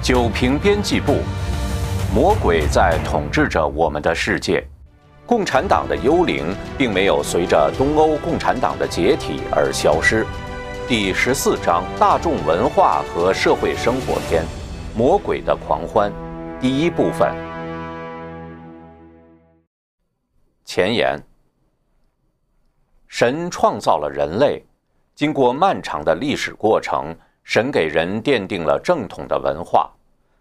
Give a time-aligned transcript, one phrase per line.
[0.00, 1.16] 九平编辑部，
[2.14, 4.64] 魔鬼在统治着我们的世界。
[5.26, 10.24] 共产党的幽灵并没有随着东欧共产党的解体而消失。
[10.86, 14.44] 第十四章：大众文化和社会生活篇，
[14.96, 16.12] 魔鬼的狂欢。
[16.60, 17.34] 第一部分。
[20.64, 21.20] 前言：
[23.08, 24.64] 神创造了人类，
[25.16, 27.14] 经过漫长的历史过程。
[27.48, 29.90] 神给人奠定了正统的文化，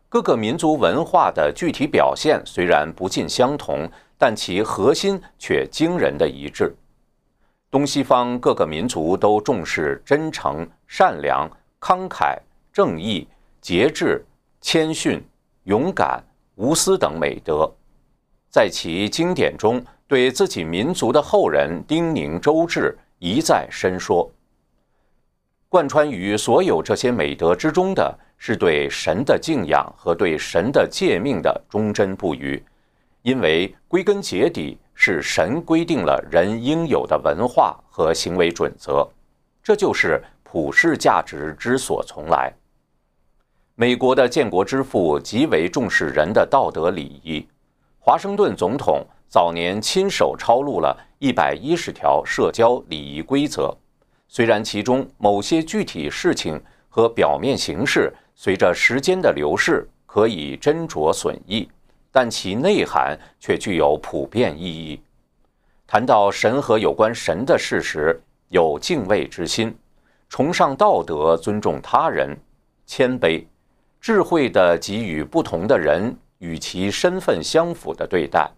[0.09, 6.75] 各个民族文化的具体表现虽然不尽相同，但其核心却惊人的一致。
[7.71, 12.37] 东西方各个民族都重视真诚、善良、慷慨、
[12.73, 13.25] 正义、
[13.61, 14.21] 节制、
[14.59, 15.23] 谦逊、
[15.63, 16.21] 勇敢、
[16.55, 17.73] 无私等美德，
[18.49, 24.29] 在其经典中对自己民族的后人叮咛周至，一再申说。
[25.77, 32.59] 贯穿于所有这些美德之中的是对神的敬仰和对神的诫命的忠贞不渝，
[33.21, 39.07] 因为归根结底是神规定了人应有的文化和行为准则，
[39.61, 42.51] 这就是普世价值之所从来。
[43.75, 47.47] 美国的建国之父极为重视人的道德礼仪，
[47.99, 53.77] 华盛顿总统早年亲手抄录了一百一十条社交礼仪规则。
[54.27, 61.67] 虽然其中某些具体事情和表面形式随着时间的流逝可以斟酌损益，
[62.11, 64.99] 但其内涵却具有普遍意义。
[65.85, 69.73] 谈到神和有关神的事时，有敬畏之心，
[70.27, 72.37] 崇尚道德，尊重他人，
[72.85, 73.45] 谦卑，
[74.01, 78.51] 智慧地给予不同的人与其身份相符的对待，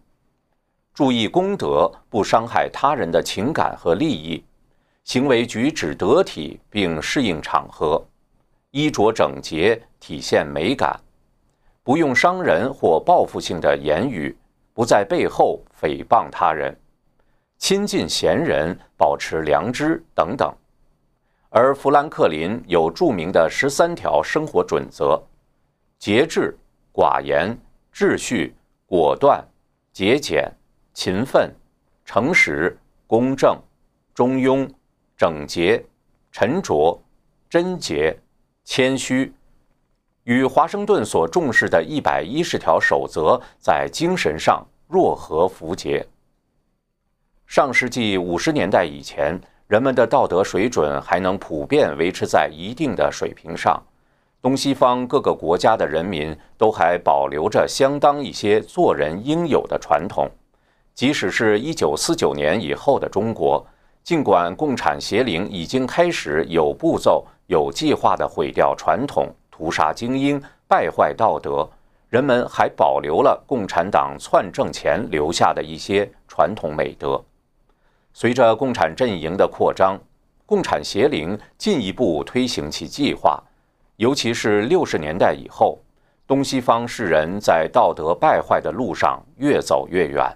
[0.93, 4.43] 注意功德，不伤害他人的情感和利益。
[5.09, 7.99] 行为举止得体并适应场合，
[8.69, 10.99] 衣着整洁体现美感，
[11.81, 14.37] 不用伤人或报复性的言语，
[14.71, 16.77] 不在背后诽谤他人，
[17.57, 20.53] 亲近贤人，保持良知等等。
[21.49, 25.19] 而富兰克林有著名的十三条生活准则：
[25.97, 26.55] 节制、
[26.93, 27.57] 寡言、
[27.91, 28.53] 秩序、
[28.85, 29.43] 果断、
[29.91, 30.47] 节俭、
[30.93, 31.51] 勤奋、
[32.05, 32.77] 诚实、
[33.07, 33.59] 公正、
[34.13, 34.69] 中庸。
[35.19, 35.83] 整洁、
[36.31, 36.97] 沉着、
[37.49, 38.17] 贞洁、
[38.63, 39.33] 谦虚，
[40.23, 46.07] 与华盛顿所重视的一百一十条守则在精神上若合符节。
[47.45, 49.37] 上世纪五十年代以前，
[49.67, 53.77] 人们的道德水准还能普遍维持在一定的水平上，
[54.41, 60.31] 东西方各个国家的人民都还保留着相当一些做人应有的传统，
[60.93, 63.67] 即使是一九四九年以后的中国。
[64.03, 71.69] 尽管共产邪灵已经开始有步骤、有计划地毁掉传统、屠杀精英、败坏道德，
[72.09, 77.23] 人们还保留了共产党篡政前留下的一些传统美德。
[78.13, 79.99] 随着共产阵营的扩张，
[80.47, 83.39] 共产邪灵进一步推行其计划，
[83.97, 85.77] 尤其是六十年代以后，
[86.25, 90.35] 东西方世人在道德败坏的路上越走越远。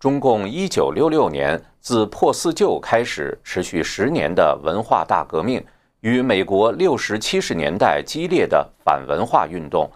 [0.00, 5.62] 中共一九六六年自破四旧开始，持续十年的文化大革命，
[6.00, 9.90] 与美国六十七十年代激烈的反文化运动，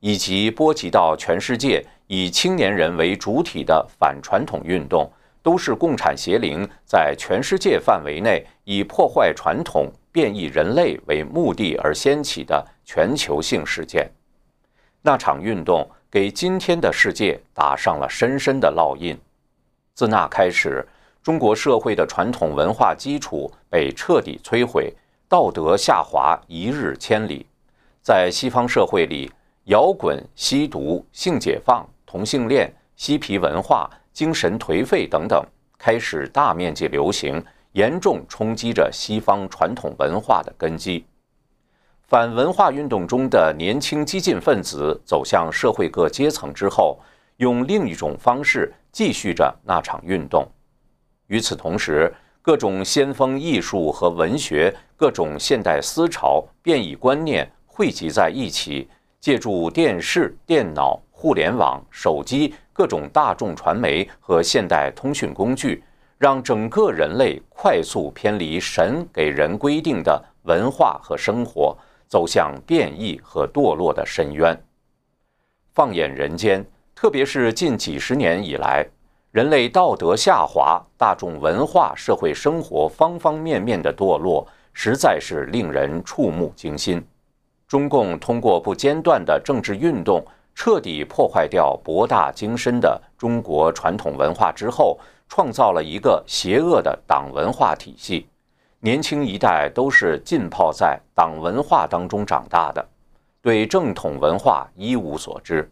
[0.00, 5.08] 以及波及到全世界以青年人为主体的反传统运动，
[5.40, 14.10] 都是共产邪灵在全世界范围内以破坏传统、变异人类为目的而掀起的全球性事件。
[15.00, 19.16] 那场运动给今天的世界打上了深深的烙印。
[19.98, 20.86] 自那开始，
[21.24, 24.94] 中国社会的传统文化基础被彻底摧毁，
[25.28, 27.44] 道德下滑一日千里。
[28.00, 29.28] 在西方社会里，
[29.64, 35.44] 摇滚、吸毒、性解放、同性恋、嬉皮文化、精神颓废等等
[35.76, 41.04] 开始大面积流行，严重冲击着西方传统文化的根基。
[42.06, 47.00] 反文化运动中的年轻激进分子走向社会各阶层之后，
[47.38, 48.72] 用另一种方式。
[48.90, 50.48] 继续着那场运动。
[51.28, 52.12] 与此同时，
[52.42, 58.88] 各种先锋艺术和文学、各种现代思潮、变异观念汇集在一起，
[59.20, 65.84] 借助电视、电脑、互联网、手机、各种大众传媒和现代通讯工具，
[66.16, 71.76] 让整个人类快速偏离神给人规定的文化和生活，
[72.08, 74.58] 走向变异和堕落的深渊。
[75.72, 76.66] 放眼人间。
[77.00, 78.84] 特别是近几十年以来，
[79.30, 87.00] 人类道德下滑，大众文化、社会生活方方面面的堕落，实在是令人触目惊心。
[87.68, 94.98] 中共通过不间断的政治运动，彻底破坏掉博大精深的中国传统文化之后，
[95.28, 98.26] 创造了一个邪恶的党文化体系。
[98.80, 102.84] 年轻一代都是浸泡在党文化当中长大的，
[103.40, 105.70] 对正统文化一无所知。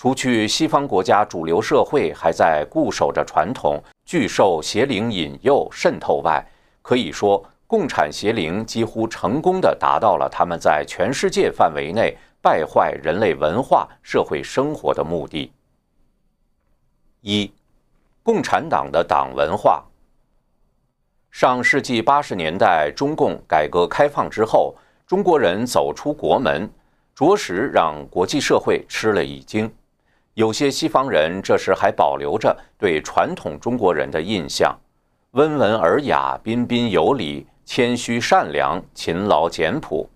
[0.00, 6.42] 除去西方国家主流社会还在固守着传统，拒受邪灵引诱渗透外，
[6.80, 7.44] 可以说。
[7.66, 15.52] 共产邪灵几乎成功地达到了他们在全世界范围内败坏人类文化社会生活的目的。
[17.20, 17.52] 一，
[18.22, 19.84] 共产党的党文化。
[21.30, 24.74] 上世纪八十年代，中共改革开放之后，
[25.06, 26.68] 中国人走出国门，
[27.14, 29.70] 着实让国际社会吃了一惊。
[30.40, 34.74] 有些西方人这时还保留着对传统中国人的印象，
[35.32, 37.46] 温文尔雅、彬彬有礼。
[37.66, 40.08] 谦虚善良、勤劳简朴，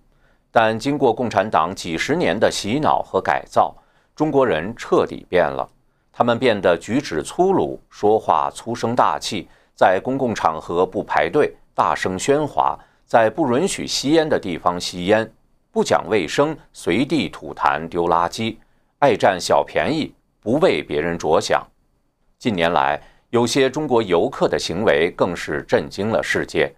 [0.50, 3.72] 但经过共产党几十年的洗脑和改造，
[4.16, 5.68] 中国人彻底变了。
[6.10, 9.46] 他们变得举止粗鲁，说话粗声大气，
[9.76, 15.30] 在公共场合不排队，大声喧哗，在不允许吸烟的地方吸烟，
[15.70, 18.56] 不讲卫生，随地吐痰、丢垃圾，
[19.04, 21.62] 爱占小便宜，不为别人着想。
[22.38, 22.98] 近年来，
[23.28, 26.74] 有些中国游客的行为更是震惊了世界。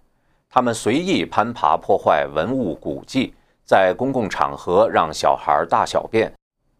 [0.49, 3.33] 他们随意攀爬、破坏文物古迹，
[3.63, 6.29] 在公共场合让小孩大小便，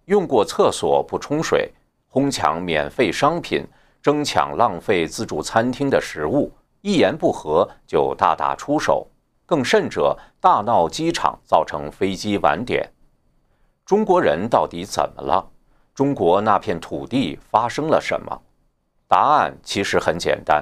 [0.08, 1.72] 用过厕所不冲水，
[2.10, 3.66] 哄抢免费商品，
[4.02, 6.52] 争抢浪费自助餐厅的食物，
[6.82, 9.08] 一言不合就大打出手，
[9.46, 12.92] 更甚者大闹机场，造成飞机晚点。
[13.88, 15.48] 中国人到底怎么了？
[15.96, 18.38] 中国那片土地发生了什么？
[19.08, 20.62] 答案其实很简单：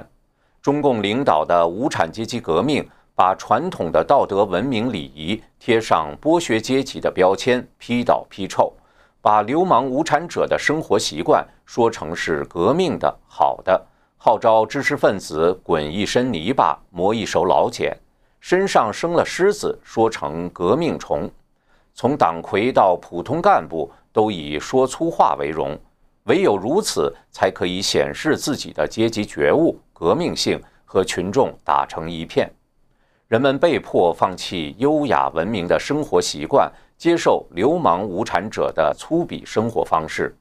[0.62, 2.88] 中共领导的无产阶级革命。
[3.16, 8.70] 把传统的道德文明礼仪贴上剥削阶级的标签，批倒批臭；
[9.22, 13.86] 把流氓无产者的生活习惯说成是革命的好的，
[14.18, 17.96] 号召知识分子滚一身泥巴，磨一手老茧，
[18.38, 21.28] 身上生了虱子说成革命虫。
[21.98, 25.74] 从党魁到普通干部都以说粗话为荣，
[26.24, 32.52] 唯有如此，才可以显示自己的阶级觉悟、革命性和群众打成一片。
[33.28, 40.36] 人们被迫放弃优雅文明的生活习惯，接受流氓无产者的粗鄙生活方式。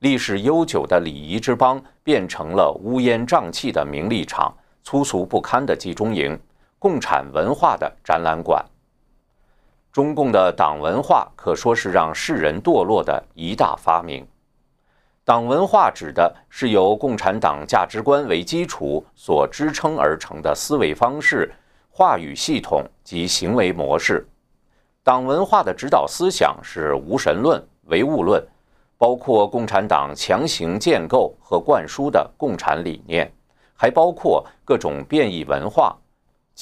[0.00, 4.52] 历史悠久的礼仪之邦变成了乌烟瘴气的名利场、
[4.82, 6.36] 粗俗不堪的集中营、
[6.80, 8.60] 共产文化的展览馆。
[9.92, 14.26] 中共的党文化可说是让世人堕落的一大发明。
[15.22, 21.52] 党文化指的是由共产党价值观为基础所支撑而成的思维方式。
[21.90, 24.26] 话语系统及行为模式，
[25.04, 28.42] 党文化的指导思想是无神论、唯物论，
[28.96, 33.30] 包括共产党强行建构和灌输的共产理念，
[33.74, 35.94] 还包括各种变异文化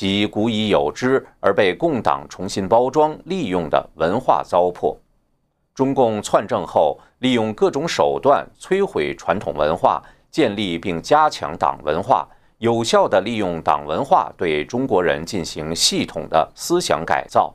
[0.00, 4.96] 及古已有之而被共党重新包装利用的文化糟粕。
[5.74, 12.26] 中共篡政后，利用各种手段摧毁传统文化，建立并加强党文化。
[12.56, 17.52] 有效地利用党文化对中国人进行系统的思想改造，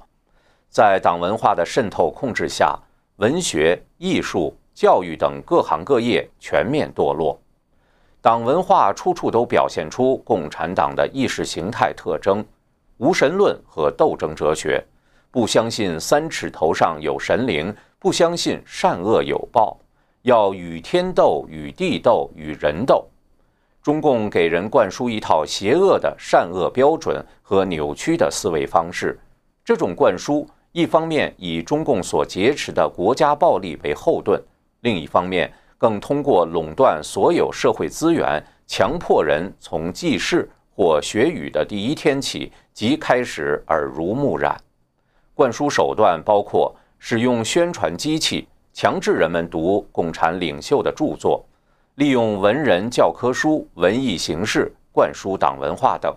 [0.69, 2.77] 在党文化的渗透控制下，
[3.15, 7.39] 文学、艺术、教育等各行各业全面堕落。
[8.25, 12.43] 党文化处处都表现出共产党的意识形态特征：
[12.97, 14.83] 无神论和斗争哲学，
[15.29, 19.77] 不相信三尺头上有神灵，不相信善恶有报，
[20.23, 23.05] 要与天斗、与地斗、与人斗。
[23.83, 29.19] 中共给人灌输一套邪恶的善恶标准和扭曲的思维方式，
[29.63, 34.41] 这种灌输一方面以中共所劫持的国家暴力为后盾，
[34.81, 44.59] 另一方面更通过垄断所有社会资源，强迫人从记事或学语的第一天起即开始耳濡目染。
[45.33, 51.45] 灌输手段包括使用宣传机器，强制人们读共产领袖的著作。
[51.95, 56.13] 利用文人教科书、文艺形式灌输党文化等，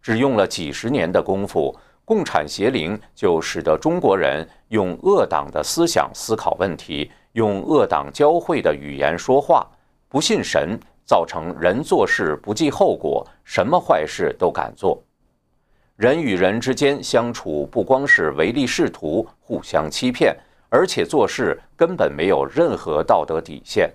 [0.00, 9.66] 只用了几十年的功夫，共产邪灵就使得中国人用恶党的思想思考问题，用恶党教会的语言说话，
[10.08, 14.98] 不信神，造成人做事不计后果，什么坏事都敢做。
[15.96, 20.34] 人与人之间相处，不光是唯利是图、互相欺骗，
[20.70, 23.92] 而且做事根本没有任何道德底线。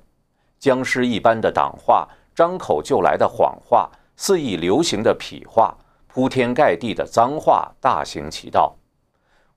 [0.59, 8.75] 僵尸一般的党话，张口就来的谎话，肆意流行的痞话，铺天盖地的脏话大行其道。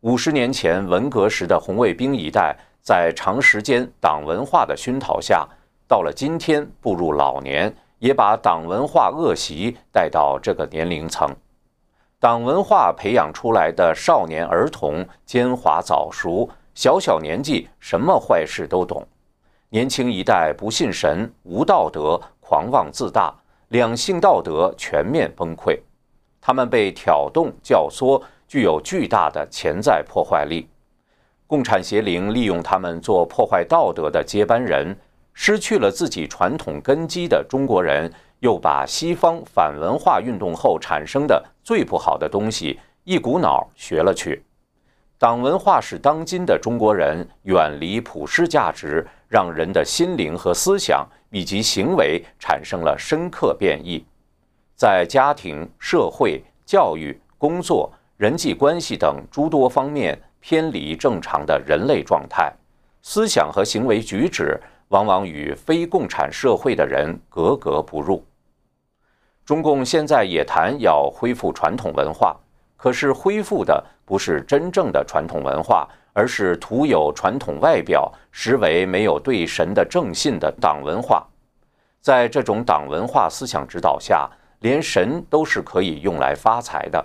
[0.01, 5.49] 五十年前文革时的红卫兵一代，在长时间党文化的熏陶下，
[5.89, 11.35] 到了今天步入老年，也把党文化恶习带到这个年龄层。
[12.21, 19.03] 党文化培养出来的少年儿童奸猾早熟，小小年纪什么坏事都懂。
[19.71, 23.35] 年轻一代不信神，无道德，狂妄自大，
[23.69, 25.81] 两性道德全面崩溃。
[26.39, 28.23] 他们被挑动、教唆。
[28.47, 30.69] 具有巨大的潜在破坏力，
[31.47, 34.97] 共产邪灵利用他们做破坏道德的接班人，
[35.35, 38.11] 失去了自己传统根基的中国人，
[38.41, 44.43] 又把西方反文化运动后产生的最不好的东西一股脑学了去。
[45.19, 54.05] 党文化使当今的中国人远离普世价值，让人的心灵和思想以及行为产生了深刻变异，
[54.75, 57.93] 在家庭、社会、教育、工作。
[58.17, 62.53] 人际关系等诸多方面偏离正常的人类状态，
[63.01, 68.23] 思想和行为举止往往与非共产社会的人格格不入。
[69.43, 72.37] 中共现在也谈要恢复传统文化，
[72.77, 81.27] 可是恢复的不是真正的传统文化，而是徒有传统外表，实为没有对神的正信的党文化。
[82.03, 87.03] 在这种党文化思想指导下，连神都是可以用来发财的。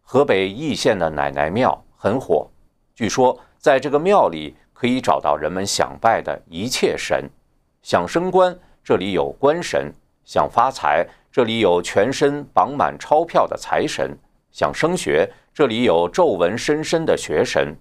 [0.00, 2.48] 河北易县的奶奶庙很火，
[2.94, 7.28] 据说在这个庙里可以找到人们想拜的一切神。
[7.82, 9.90] 想升官，这里有官神；
[10.24, 14.12] 想发财，这里有全身绑满钞票的财神；
[14.52, 17.74] 想升学，这里有皱纹深深的学神。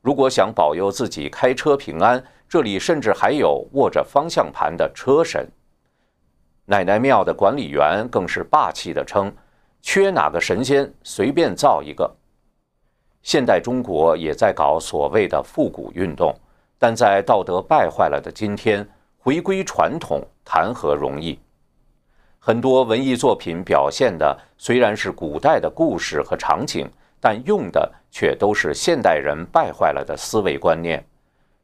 [0.00, 5.48] 如果想保佑自己开车平安，这里甚至还有握着方向盘的车神。
[6.64, 9.32] 奶奶庙的管理员更是霸气地称。
[9.80, 12.12] 缺哪个神仙，随便造一个。
[13.22, 16.34] 现代中国也在搞所谓的复古运动，
[16.78, 18.86] 但在道德败坏了的今天，
[19.18, 21.38] 回归传统谈何容易？
[22.38, 26.88] 很多文艺作品表现的虽然是古代的故事和场景，
[27.20, 31.04] 但用的却都是现代人败坏了的思维观念。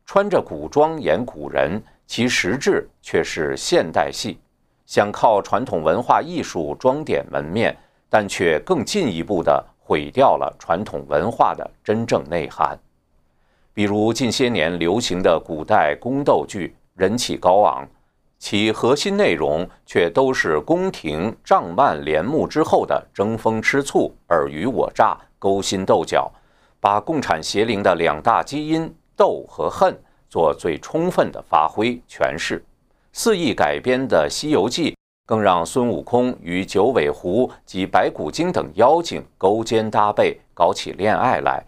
[0.04, 4.38] 穿着古装演古人，其实质却是现代戏，
[4.84, 7.76] 想靠传统文化艺术装点门面。
[8.08, 12.76] 但却更进一步的毁掉了传统文化的真正内涵，
[13.72, 17.88] 比如近些年流行的古代宫斗剧，人气高昂，
[18.36, 26.28] 其核心内容却都是宫廷帐幔帘幕之后的争风吃醋、尔虞我诈、勾心斗角，
[26.80, 29.96] 把共产邪灵的两大基因斗和恨
[30.28, 32.60] 做最充分的发挥诠释，
[33.12, 34.90] 肆意改编的《西游记》。
[35.26, 41.61] 更让孙悟空与九尾狐及白骨精等妖精勾肩搭背，搞起恋爱来。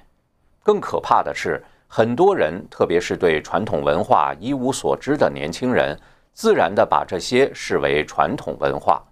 [0.63, 5.99] 更可怕的是，很多人，特别是对传统文化一无所知的年轻人，
[6.33, 9.03] 自然地把这些视为传统文化。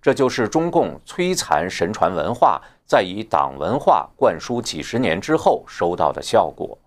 [0.00, 6.78] 这就是中共摧残神传文化，在以党文化灌输几十年之后收到的效果，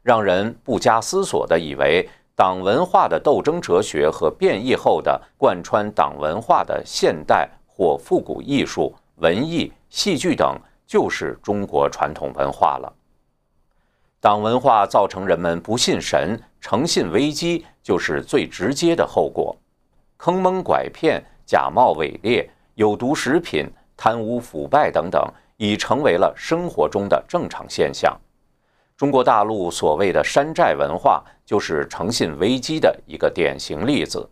[0.00, 2.08] 让人不加思索地以为。
[2.34, 12.92] 党文化的斗争哲学和变异后的贯穿党文化的现代或复古艺术、文艺、戏剧等，就是中国传统文化了。
[14.18, 19.54] 党文化造成人们不信神，诚信危机就是最直接的后果。
[20.16, 25.22] 坑蒙拐骗、假冒伪劣、有毒食品、贪污腐败等等，
[25.58, 28.18] 已成为了生活中的正常现象。
[29.02, 34.30] 中国大陆所谓的山寨文化，就是诚信危机的一个典型例子。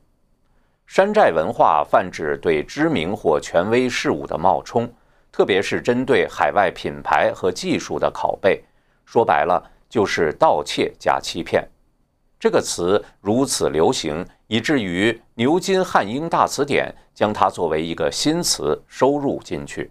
[0.87, 4.89] 山寨文化泛指对知名或权威事物的冒充，
[5.33, 8.63] 特别是针对海外品牌和技术的拷贝。
[9.05, 11.69] 说白了，就是盗窃加欺骗。
[12.39, 19.91] 这个词如此流行，以至于牛津汉英大词典将它作为一个新词收入进去。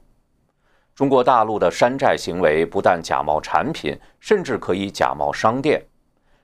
[0.99, 5.81] 中国大陆的山寨行为不但假冒产品，甚至可以假冒商店。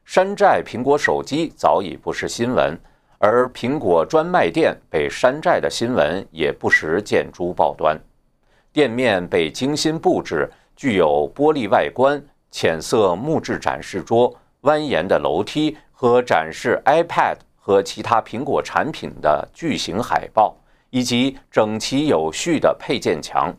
[0.05, 2.74] 山寨苹果手机早已不是新闻，
[3.19, 8.00] 而苹果专卖店被山寨的新闻也不时见诸报端。
[8.71, 20.55] 店面被精心布置，具有玻璃外观、浅色木质展示桌、蜿蜒的楼梯和展示 iPad 和其他苹果产品的巨型海报，
[20.91, 23.53] 以及整齐有序的配件墙。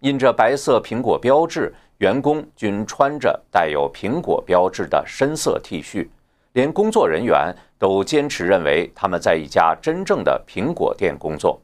[0.00, 6.08] 印着白色苹果标志，员工均穿着带有苹果标志的深色 T 恤，
[6.52, 11.60] 连工作人员都坚持认为他们在一家真正的苹果店工作。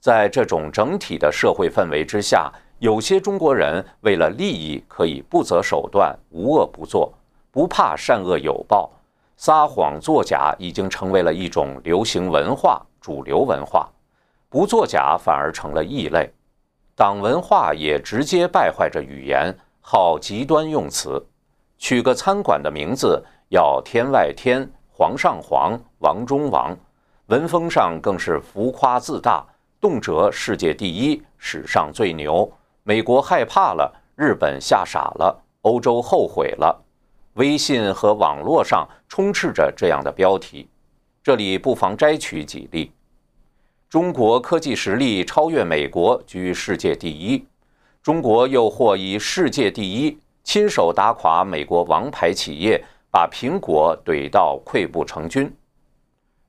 [0.00, 7.12] 在这种整体的社会氛围之下，有些中国人为了利益可以不择手段、无恶不作，
[7.52, 8.90] 不怕善恶有报，
[9.36, 13.88] 撒谎作假已经成为了一种流行文化、主流文化，
[14.48, 16.28] 不作假反而成了异类。
[17.00, 21.26] 党文化也直接败坏着语言，好极端用词，
[21.78, 26.76] 取个餐馆的名字要天外天、皇上皇、王中王，
[27.28, 29.42] 文风上更是浮夸自大，
[29.80, 32.52] 动辄世界第一、史上最牛，
[32.82, 36.84] 美国害怕了，日本吓傻了，欧洲后悔了。
[37.36, 40.68] 微信和网络上充斥着这样的标题，
[41.22, 42.92] 这里不妨摘取几例。
[43.90, 47.44] 中国科技实力超越美国，居世界第一。
[48.00, 52.80] 中国又或以世界第一，亲手打垮美国王牌企业，
[53.10, 55.52] 把苹果怼到溃不成军。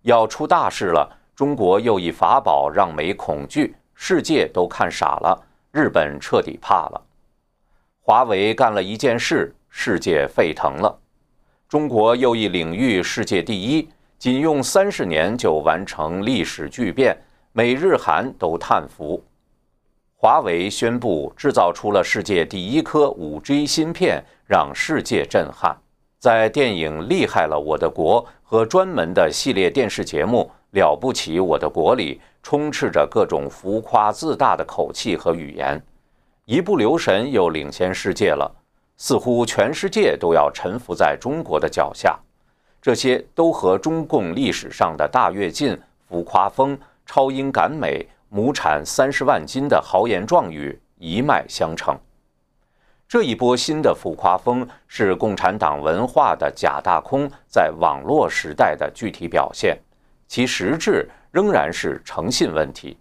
[0.03, 7.01] 要出大事了，中国又以法宝让美恐惧，世界都看傻了，日本彻底怕了。
[8.01, 10.95] 华为干了一件事，世界沸腾了。
[11.67, 17.17] 中国又一领域世界第一，仅用三十年就完成历史巨变。
[17.53, 19.22] 美日韩都叹服，
[20.15, 25.75] 华为宣布制造出了世界第一颗 5G 芯片，让世界震撼。
[26.17, 35.84] 在电影《厉害了我的国》和专门的系列电视节目《了不起我的国》里，充斥着各种浮夸自大的口气和语言，
[36.46, 38.50] 一不留神又领先世界了，
[38.96, 42.17] 似乎全世界都要臣服在中国的脚下。
[42.81, 45.77] 这些都和中共历史上的大跃进、
[46.08, 46.79] 浮夸风。
[47.13, 51.94] 超英赶美、亩产三十万斤的豪言壮语一脉相承。
[53.06, 59.77] 这一波新的浮夸风是共产党文化的假大空在网络时代的具体表现，
[60.25, 62.98] 其实质仍然是诚信问题。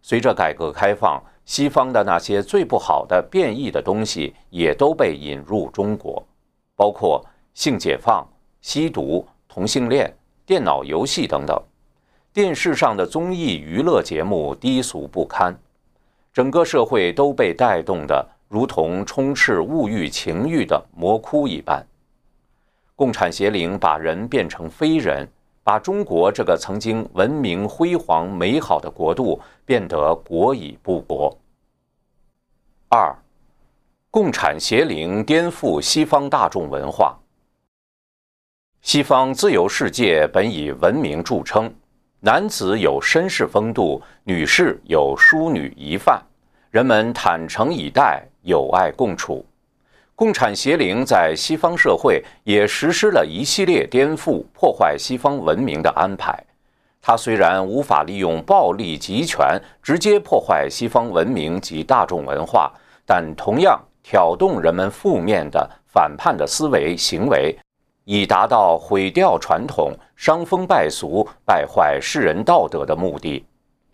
[0.00, 6.26] 随着改革开放，西方的那些最不好的变异的东西也都被引入中国，
[6.74, 8.26] 包括性解放、
[8.62, 10.10] 吸毒、同性恋、
[10.46, 11.62] 电脑游戏等等。
[12.36, 15.58] 电视上的综艺娱乐节目低俗不堪，
[16.34, 21.82] 整个社会都被带动的如同充斥物欲情欲的魔窟一般。
[22.94, 25.26] 共产邪灵把人变成非人，
[25.64, 31.34] 把中国这个曾经文明辉煌美好的国度变得国已不国。
[32.90, 33.16] 二，
[34.10, 37.18] 共产邪灵颠覆西方大众文化。
[38.82, 41.74] 西方自由世界本以文明著称。
[42.20, 46.20] 男子有绅士风度，女士有淑女仪范，
[46.70, 49.44] 人们坦诚以待，友爱共处。
[50.14, 56.42] 共产邪灵在西方社会也实施了一系列颠覆、破坏西方文明的安排。
[57.02, 62.72] 他虽然无法利用暴力集权直接破坏西方文明及大众文化，
[63.04, 67.54] 但同样挑动人们负面的、反叛的思维行为。
[68.06, 73.44] 以达到毁掉传统、伤风败俗、败坏世人道德的目的。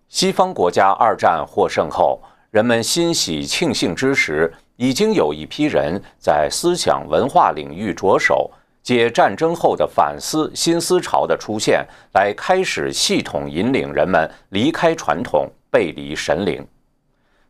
[0.09, 2.21] 西方国家二战获胜后，
[2.51, 8.51] 人们欣喜庆幸之时，已经有一批人在思想文化领域着手，
[8.83, 16.63] 借战争后的反思新思潮的出现，来开始系统引领人们离开传统、背离神灵。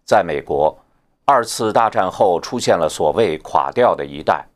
[0.05, 0.79] 在美国，
[1.25, 4.47] 二次大战后出现了所谓“垮掉的一代”。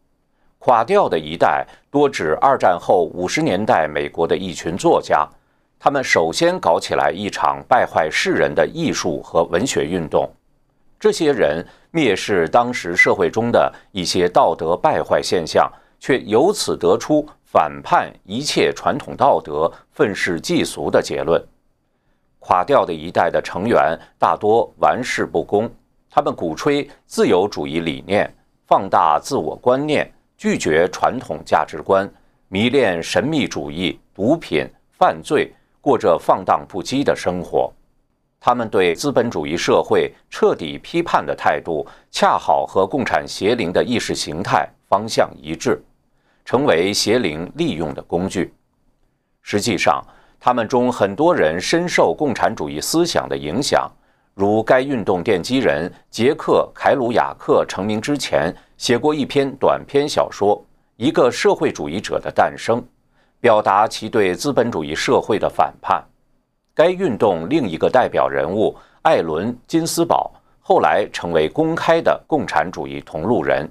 [0.67, 5.25] 垮掉的一代多指二战后五十年代美国的一群作家，
[5.79, 10.29] 他们首先搞起来一场败坏世人的艺术和文学运动。
[10.99, 21.41] 这些人蔑视当时社会中的一些道德败坏现象，却由此得出反叛一切传统道德、愤世嫉俗的结论。
[22.41, 25.71] 垮掉的一代的成员大多玩世不恭，
[26.11, 28.29] 他们鼓吹自由主义理念，
[28.67, 30.13] 放大自我观念。
[30.37, 32.09] 拒绝传统价值观，
[32.49, 34.69] 迷恋神秘主义、毒品、
[34.99, 37.73] 犯罪，过着放荡不羁的生活。
[38.39, 45.83] 他们对资本主义社会彻底批判的态度，恰好和共产邪灵的意识形态方向一致，
[46.45, 48.53] 成为邪灵利用的工具。
[49.43, 50.05] 实际上，
[50.39, 53.91] 他们中很多人深受共产主义思想的影响。
[54.35, 60.57] 如该运动奠基人杰克·凯鲁亚克成名之前，写过一篇短篇小说
[60.97, 62.81] 《一个社会主义者的诞生》，
[63.41, 66.05] 表达其对资本主义社会的反叛。
[66.75, 73.67] 该运动另一个代表人物艾伦·金斯堡后来成为公开的共产主义同路人，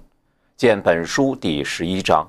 [0.58, 2.28] 见本书第十一章。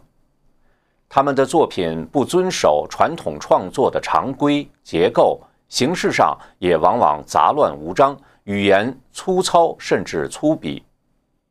[1.08, 5.40] 他们的作品不遵守传统创作的常规结构。
[5.68, 10.80] 形式上也往往杂乱无章，语言粗糙甚至粗鄙。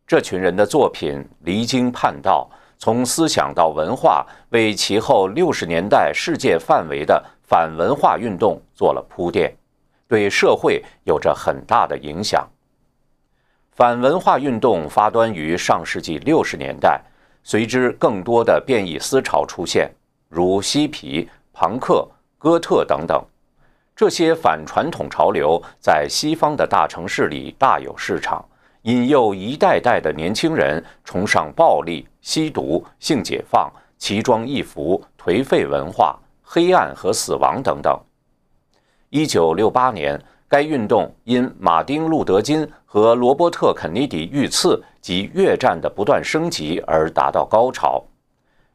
[0.07, 9.55] 这群人的作品离经叛道，从思想到文化，为其后六十年代世界范围的反文化运动做了铺垫，
[10.07, 12.47] 对社会有着很大的影响。
[13.71, 17.01] 反文化运动发端于上世纪六十年代，
[17.43, 19.91] 随之更多的变异思潮出现，
[20.29, 23.21] 如嬉皮、朋克、哥特等等。
[23.95, 28.45] 这些反传统潮流在西方的大城市里大有市场，
[28.85, 37.99] 引诱一代代的年轻人崇尚暴力、吸毒、性解放、奇装异服、颓废文化、黑暗和死亡等等。
[39.09, 40.19] 一九六八年。
[40.47, 48.01] 该运动因马丁·路德·金和罗伯特·肯尼迪遇刺及越战的不断升级而达到高潮。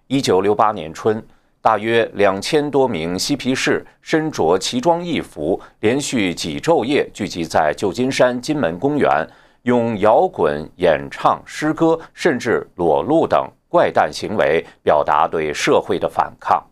[0.09, 1.25] 1968年春，
[1.63, 9.25] 大约两千多名嬉皮士身着奇装异服，连续几昼夜聚集在旧金山金门公园，
[9.63, 16.63] 用摇滚、演唱、诗歌，甚至裸露等怪诞行为表达对社会的反抗。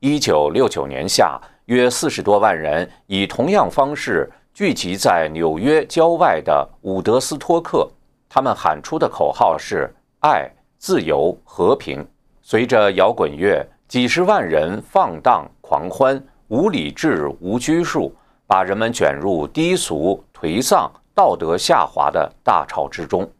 [0.00, 1.40] 1969年夏。
[1.66, 7.88] 约四十多万人以同样方式聚集在纽约郊外的伍德斯托克，
[8.28, 12.06] 他们喊出的口号是“爱、自由、和平”。
[12.42, 18.14] 随着摇滚乐，几十万人放荡狂欢，无理智、无拘束，
[18.46, 23.30] 把人们卷入低俗、颓丧、道德下滑的大潮之中。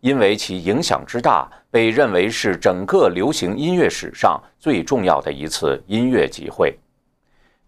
[0.00, 6.78] 因为其影响之大，被认为是整个流行音乐史上最重要的一次音乐集会。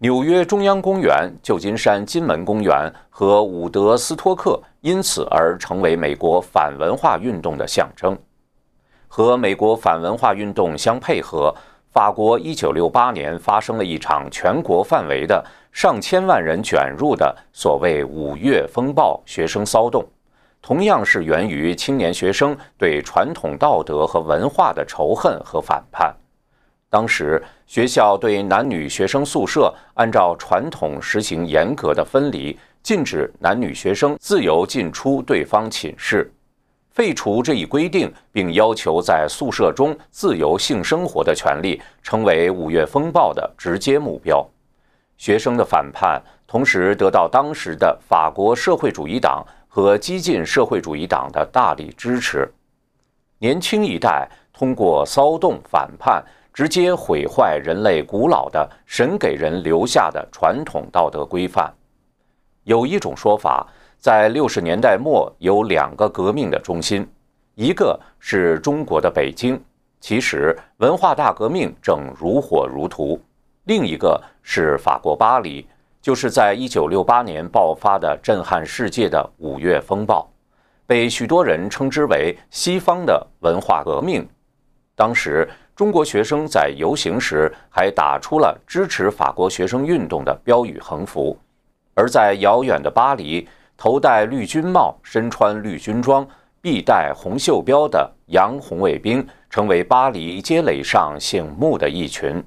[0.01, 8.17] 纽约中央公园、旧金山金门公园和伍德斯托克因此而成为美国反文化运动的象征。
[9.09, 11.53] 和美国反文化运动相配合，
[11.91, 20.05] 法国1968年发生了一场全国范围的上千万人卷入的所谓“五月风暴”学生骚动，
[20.61, 26.15] 同样是源于青年学生对传统道德和文化的仇恨和反叛。
[26.91, 36.33] 当时，学校对男女学生宿舍按照传统实行严格的分离，禁止男女学生自由进出对方寝室，
[36.91, 44.45] 废除这一规定，并要求在宿舍中自由性生活的权利，成为五月风暴的直接目标。
[45.19, 52.51] 学生的反叛同时得到当时的法国社会主义党和激进社会主义党的大力支持。
[53.39, 56.25] 年轻一代通过骚动反叛。
[56.51, 61.73] 直接毁坏人类古老的神给人留下的传统道德规范。
[62.65, 63.65] 有一种说法，
[63.97, 67.09] 在六十年代末有两个革命的中心，
[67.55, 69.57] 一个是中国的北京，
[70.01, 73.17] 其实文化大革命正如火如荼；
[73.69, 75.67] 另一个是法国巴黎，
[76.01, 80.27] 就是在一九六八年爆发的震撼世界的五月风暴，
[80.87, 84.27] 被许多人称之为西方的文化革命。
[84.97, 85.47] 当时。
[85.77, 91.39] 中国学生在游行时还打出了支持法国学生运动的标语横幅，
[91.95, 96.27] 而在遥远的巴黎，头戴绿军帽、身穿绿军装、
[96.61, 102.43] 臂戴红袖标的洋红卫兵成为巴黎街垒上醒目的一群。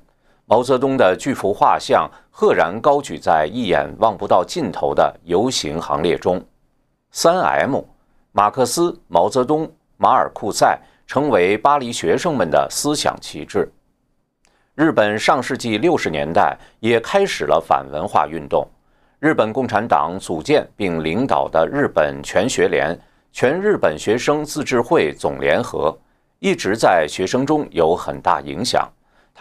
[0.51, 6.43] 毛泽东的巨幅画像赫然高举在一眼望不到尽头的游行行列中。
[7.11, 7.81] 三 M，
[8.33, 10.77] 马克思、毛泽东、马尔库塞。
[11.07, 13.69] 成为巴黎学生们的思想旗帜。
[14.75, 18.65] 日本上世纪六十年代也开始了反文化运动。
[19.19, 22.97] 日本共产党组建并领导的日本全学联、
[23.33, 25.97] 全日本学生自治会总联合，
[26.39, 28.89] 一直在学生中有很大影响。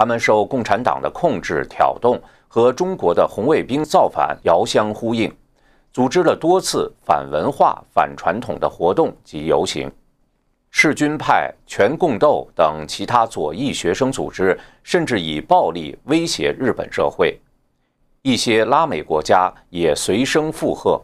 [0.00, 5.30] 他们受共产党的控制、挑动，和中国的红卫兵造反遥相呼应，
[5.92, 9.92] 组织了多次反文化、反传统的活动及游行。
[10.70, 17.38] 世军派、全共斗等其他左翼学生组织，甚至以暴力威胁日本社会。
[18.22, 20.98] 一些拉美国家也随声附和。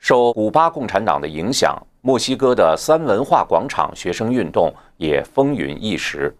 [0.00, 6.36] 受古巴共产党的影响，墨西哥的三文化广场学生运动也风云一时。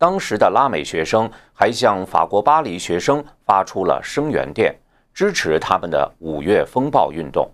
[0.00, 4.74] 当时的拉美学生还向法国巴黎学生发出了声援电，
[5.12, 7.46] 支持他们的五月风暴运动。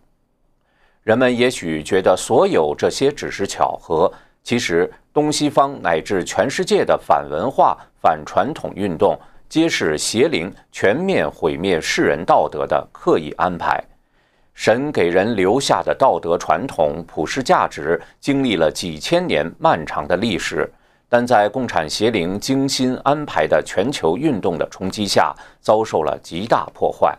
[1.02, 4.08] 人们也许觉得所有这些只是巧合。
[4.44, 13.82] 其实，东西方乃至全世界的反文化、反传统运动，皆是邪灵全面毁灭世人道德的刻意安排。
[14.54, 20.72] 神给人留下的道德传统、普世价值，经历了几千年漫长的历史，
[21.08, 27.16] 但在共产邪灵精心安排的全球运动的冲击下，遭受了极大破坏。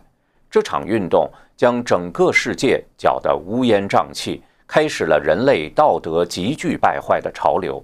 [0.50, 7.82] 这场运动将整个世界搅得乌烟瘴气，开始了人类道德急剧败坏的潮流。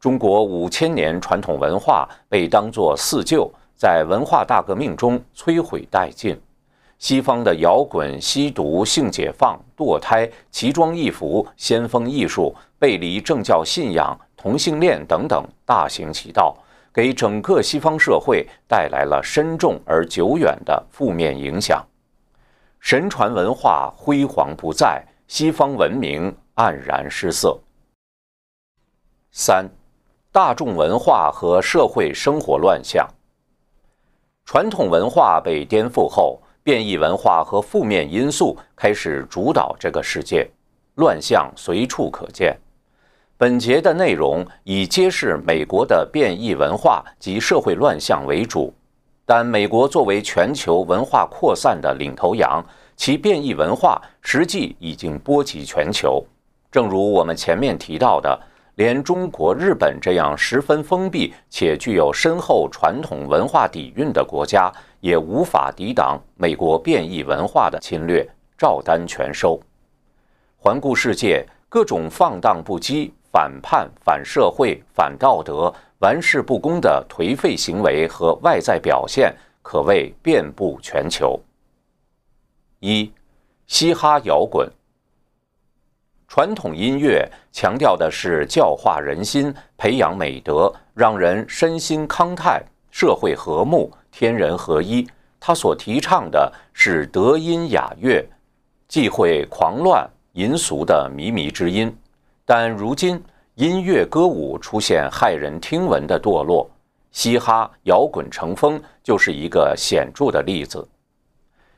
[0.00, 6.38] 中国五千年传统文化被当作四旧，在文化大革命中摧毁殆尽。
[6.98, 16.56] 西方的摇滚、吸毒、性解放、堕胎、奇装异服、先锋艺术、背离政教信仰、同性恋等等大行其道，
[16.92, 21.80] 给整个西方社会带来了深重而久远的负面影响。
[22.80, 27.56] 神传文化辉煌不再，西方文明黯然失色。
[29.30, 29.70] 三、
[30.32, 33.08] 大众文化和社会生活乱象。
[34.44, 36.42] 传统文化被颠覆后。
[36.64, 40.48] 变异文化和负面因素开始主导这个世界，
[40.94, 42.56] 乱象随处可见。
[43.42, 48.72] 本节的内容以揭示美国的变异文化及社会乱象为主，
[49.26, 56.24] 但美国作为全球文化扩散的领头羊，其变异文化实际已经波及全球。
[56.70, 58.40] 正如我们前面提到的。
[58.76, 68.24] 连中国、日本这样十分封闭且具有深厚传统文化底蕴的国家，也无法抵挡美国变异文化的侵略，
[68.56, 69.60] 照单全收。
[70.56, 81.40] 环顾世界，各种放荡不羁、反叛、反社会、反道德、玩世不恭的颓废行为和外在表现，可谓遍布全球。
[82.80, 83.10] 一，
[83.66, 84.70] 嘻哈摇滚。
[86.28, 95.08] 传统音乐强调的是教化人心、培养美德，让人身心康泰、社会和睦、天人合一。
[95.40, 98.24] 他所提倡的是德音雅乐，
[98.88, 101.94] 忌讳狂乱淫俗的靡靡之音。
[102.54, 103.18] 但如今
[103.54, 106.70] 音乐歌舞出现骇人听闻的堕落，
[107.10, 110.86] 嘻哈摇滚成风，就是一个显著的例子。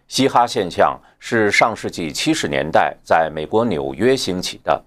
[0.09, 4.85] 嘻哈现象是上世纪七十年代在美国纽约兴起的，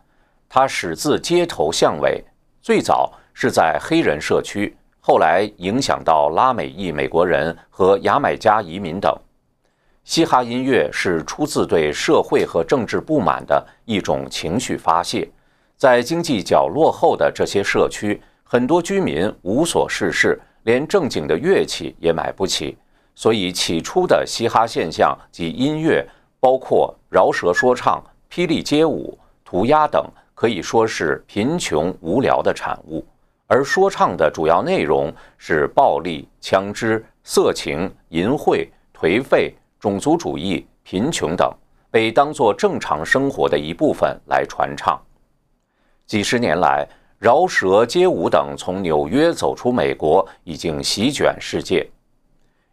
[0.49, 2.21] 它始自街头巷尾，
[2.61, 9.17] 最早是在黑人社区，后来影响到拉美裔美国人和牙买加移民等。
[10.03, 15.25] 嘻哈音乐是出自对社会和政治不满的一种情绪发泄，
[15.77, 22.75] 在经济较落后的这些社区，很多居民无所事事，连正经的乐器也买不起。
[23.13, 26.03] 所以，起初的嘻哈现象及音乐，
[26.39, 33.05] 包括饶舌说唱、霹雳街舞、涂鸦等，可以说是贫穷无聊的产物。
[33.45, 38.67] 而说唱的主要内容是暴力、枪支、色情、淫秽、
[38.99, 41.51] 颓废、种族主义、贫穷等，
[41.91, 44.99] 被当作正常生活的一部分来传唱。
[46.07, 46.87] 几十年来，
[47.19, 51.85] 饶舌、街舞等从纽约走出美国，已经席卷世界。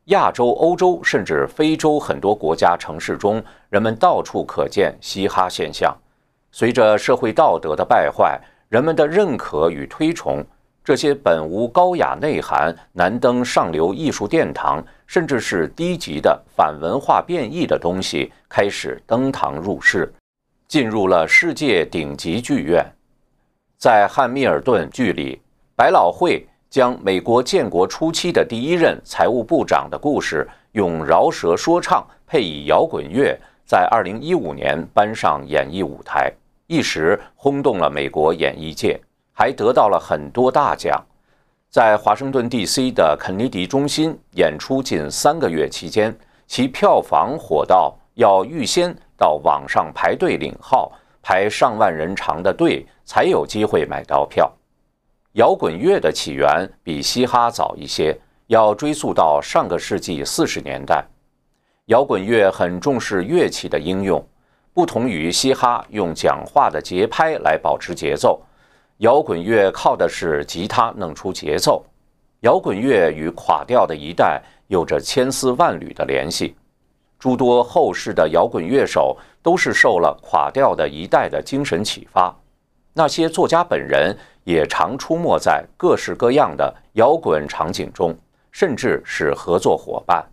[0.05, 5.93] 亚洲、欧洲甚至非洲很多国家城市中，人们到处可见嘻哈现象。
[6.53, 10.45] 随着社会道德的败坏，人们的认可与推崇
[10.85, 20.15] 这些本无高雅内涵、难登上流艺术殿堂，甚至是低级的反文化变异的东西，开始登堂入室，
[20.69, 22.87] 进入了世界顶级剧院。
[23.85, 25.39] 在汉密尔顿剧里，
[25.77, 26.49] 百老汇。
[26.71, 36.33] 将美国建国初期的第一任财务部长的故事，用饶舌说唱配以摇滚乐，在2015年搬上演艺舞台，
[36.67, 38.99] 一时轰动了美国演艺界，
[39.35, 40.99] 还得到了很多大奖。
[41.69, 42.91] 在华盛顿 D.C.
[42.91, 46.17] 的肯尼迪中心演出近三个月期间，
[46.47, 50.91] 其票房火到要预先到网上排队领号，
[51.25, 54.53] 排上万人长的队才有机会买到票。
[55.33, 58.15] 摇滚乐的起源比嘻哈早一些，
[58.49, 61.03] 要追溯到上个世纪四十年代。
[61.87, 64.23] 摇滚乐很重视乐器的应用，
[64.75, 68.43] 不同于嘻哈用讲话的节拍来保持节奏，
[68.99, 71.83] 摇滚乐靠的是吉他弄出节奏。
[72.41, 76.55] 摇滚乐与垮掉的一代有着千丝万缕的联系，
[77.19, 82.35] 诸多后世的摇滚乐手都是受了垮掉的一代的精神启发。
[82.95, 88.17] 那些作家本人也常出没在各式各样的摇滚场景中，
[88.51, 90.25] 甚至是合作伙伴。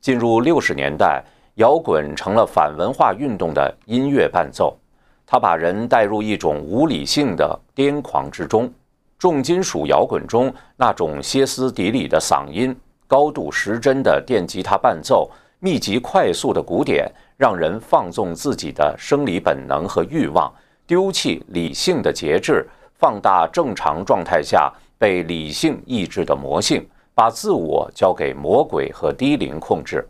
[0.00, 4.76] 进入六十年代，摇滚成了反文化运动的音乐伴奏，
[5.24, 8.70] 它把人带入一种无理性的癫狂之中。
[9.18, 17.08] 重金属摇滚中那种歇斯底里的嗓音、高度失真的电吉他伴奏、密集快速的鼓点，
[17.42, 20.48] 让人放纵自己的生理本能和欲望。
[20.86, 30.08] 丢弃理性的节制，放大正常状态下被理性抑制的魔性，把自我交给魔鬼和低龄控制。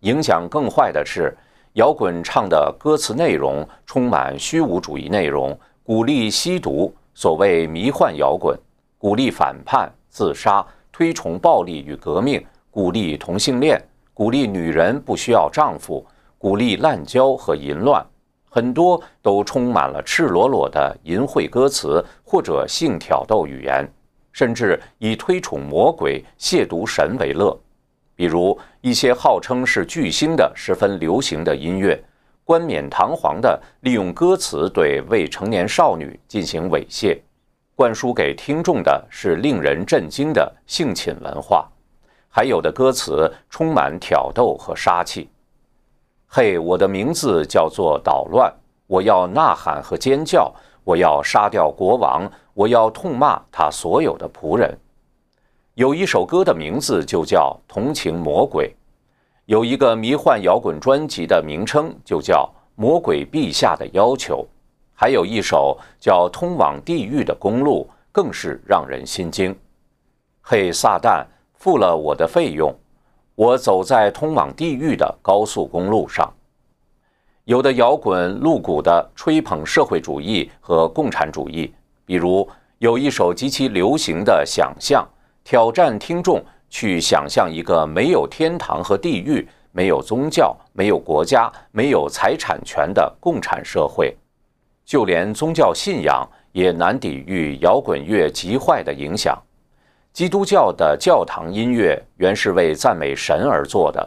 [0.00, 1.36] 影响更坏的是，
[1.74, 8.58] 摇滚唱的歌词内容充满虚无主义内容，鼓励吸毒，所谓迷幻摇滚，
[8.96, 13.78] 鼓励反叛、自杀，推崇暴力与革命，鼓励同性恋，
[14.14, 16.02] 鼓励女人不需要丈夫，
[16.42, 18.04] 鼓励滥交和淫乱。
[18.50, 23.88] 很多都充满了赤裸裸的淫秽歌词或者性挑逗语言，
[24.32, 27.56] 甚至以推崇魔鬼、亵渎神为乐。
[28.16, 32.02] 比如一些号称是巨星的十分流行的音乐，
[32.42, 37.20] 冠冕堂皇地利用歌词对未成年少女进行猥亵，
[37.76, 41.70] 灌输给听众的是令人震惊的性侵文化，
[42.28, 45.30] 还有的歌词充满挑逗和杀气。
[46.34, 48.50] 嘿，我的名字叫做捣乱。
[48.86, 50.50] 我要呐喊和尖叫，
[50.82, 54.74] 我要杀掉国王，我要痛骂他所有的仆人。
[55.74, 58.68] 有一首歌的名字就叫《同情魔鬼》，
[59.44, 64.38] 有一个迷幻摇滚专辑的名称就叫《魔鬼陛下的要求》，
[64.94, 69.54] 还有一首叫《通往地狱的公路》，更是让人心惊。
[70.40, 72.74] 嘿，撒旦，付了我的费用。
[73.42, 76.32] 我走在通往地狱的高速公路上，
[77.42, 81.74] 有的摇滚露骨的吹捧社会主义和共产主义，
[82.06, 85.04] 比如有一首极其流行的《想象》，
[85.42, 94.16] 挑战听众去想象一个没有天堂和地狱、没有宗教、没有国家、没有财产权的共产社会。
[94.84, 99.36] 就连宗教信仰也难抵御摇滚乐极坏的影响。
[100.12, 104.06] 基督教的教堂音乐原是为赞美神而做的，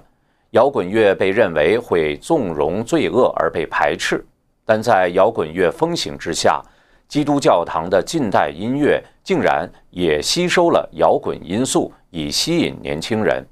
[0.51, 4.23] 摇滚乐被认为会纵容罪恶而被排斥，
[4.63, 6.61] 但在摇滚乐风行之下，
[7.07, 13.43] 基督教堂的近代音乐竟然也吸收了摇滚因素，以吸引年轻人，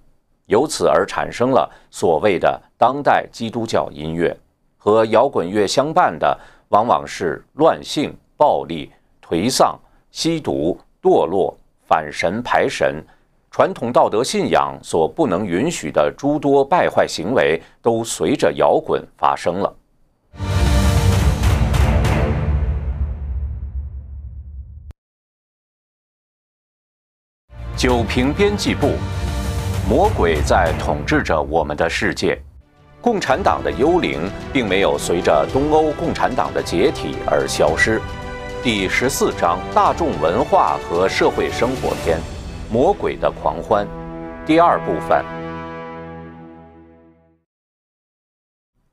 [0.46, 4.36] 由此而产生了所谓的当代基督教音乐。
[4.78, 8.92] 和摇滚乐相伴的往往是乱性、暴力、
[9.26, 9.80] 颓丧、
[10.12, 11.58] 吸毒、堕落。
[11.86, 13.04] 反神排神，
[13.52, 19.76] 传统道德信仰所不能允许的诸多败坏行为，都随着摇滚发生了。
[27.76, 28.94] 九平编辑部，
[29.90, 32.42] 魔鬼在统治着我们的世界。
[33.02, 38.02] 共产党的幽灵并没有随着东欧共产党的解体而消失。
[38.64, 42.18] 第十四章：大众文化和社会生活篇，
[42.72, 43.86] 魔鬼的狂欢，
[44.46, 45.22] 第二部分。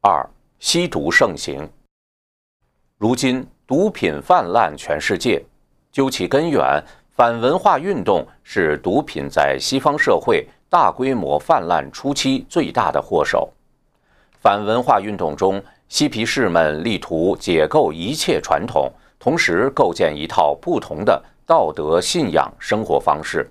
[0.01, 0.29] 二、
[0.59, 1.71] 吸毒盛行。
[2.99, 5.41] 如今，毒品泛滥全世界。
[5.93, 13.49] 究其根源，反文化运动是毒品在西方社会大规模泛滥初期最大的祸首。
[14.33, 18.93] 反文化运动中，嬉皮士们力图解构一切传统。
[19.21, 23.49] 同时构建一套不同的道德信仰生活方式，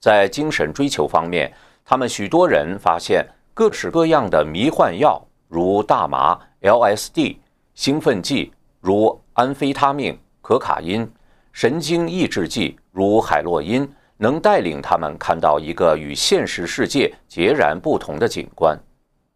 [0.00, 1.52] 在精神追求方面，
[1.84, 7.36] 他们许多人发现各式各样的迷幻药，如大麻、LSD；
[7.74, 11.04] 兴奋剂如安非他命、可卡因；
[11.52, 18.78] 神经抑制剂如海洛因，能带领他们看到一个与现实世界截然不同的景观。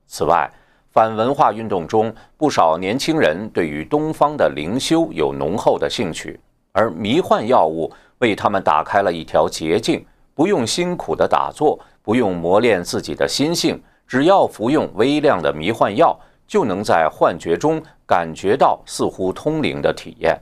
[0.07, 0.49] 此外，
[0.97, 6.41] 反文化运动中，不少年轻人对于东方的灵修有浓厚的兴趣，
[6.73, 10.03] 而迷幻药物为他们打开了一条捷径：
[10.35, 20.35] 不用辛苦的打坐，不用磨练自己的心性，只要服用微量的迷幻药，就能在幻觉中感觉到似乎通灵的体验。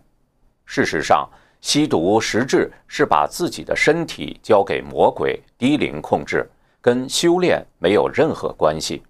[0.67, 1.29] 事实上，
[1.63, 6.49] 吸毒实质是把自己的身体交给魔鬼低灵控制，
[6.81, 9.03] 跟修炼没有任何关系。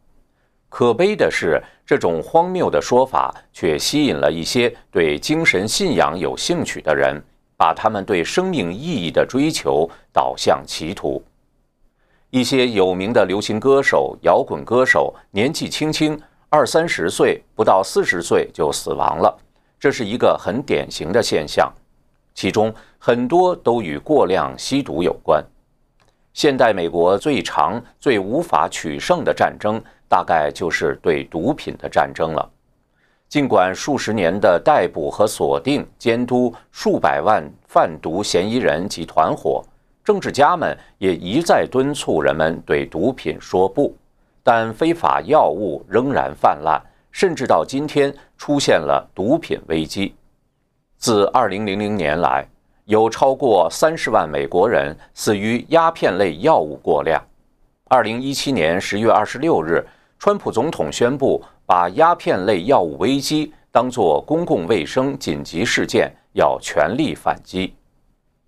[0.76, 7.22] 可悲的是，这种荒谬的说法却吸引了一些对精神信仰有兴趣的人，
[7.56, 11.22] 把他们对生命意义的追求导向歧途。
[12.30, 19.32] 一些有名的流行歌手、摇滚歌手年纪轻轻，二三十岁不到四十岁就死亡了，
[19.78, 21.72] 这是一个很典型的现象。
[22.34, 25.40] 其中很多都与过量吸毒有关。
[26.32, 29.80] 现代美国最长、最无法取胜的战争。
[30.08, 32.50] 大概就是对毒品的战争了。
[33.28, 39.64] 尽管数十年的逮捕和锁定、监督数百万贩毒嫌疑人及团伙，
[40.04, 43.96] 政治家们也一再敦促人们对毒品说不，
[44.42, 46.80] 但非法药物仍然泛滥，
[47.10, 50.14] 甚至到今天出现了毒品危机。
[50.96, 52.46] 自2000年来，
[52.84, 57.20] 有超过30万美国人死于鸦片类药物过量。
[57.94, 59.86] 2017年10月26日。
[60.18, 67.74] 川普总统宣布把鸦片类药物危机当作公共卫生紧急事件，要全力反击。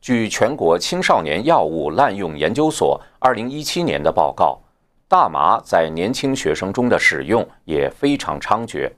[0.01, 4.59] 据全国青少年药物滥用研究所2017年的报告，
[5.07, 8.91] 大麻在年轻学生中的使用也非常猖獗。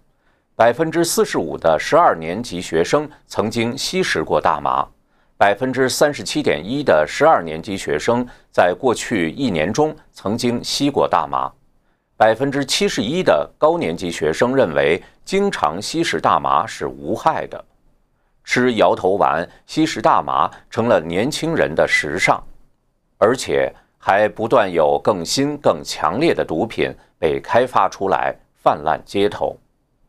[0.55, 4.87] 百分之四十五的十二年级学生曾经吸食过大麻，
[5.39, 11.49] 百分之三十七点一的十二年级学生在过去一年中曾经吸过大麻，
[12.17, 17.65] 百分之七十一的高年级学生认为经常吸食大麻是无害的。
[18.43, 22.43] 吃摇头丸、吸食大麻成了年轻人的时尚，
[23.17, 29.57] 而且还不断有更新、更强烈的毒品被开发出来，泛滥街头。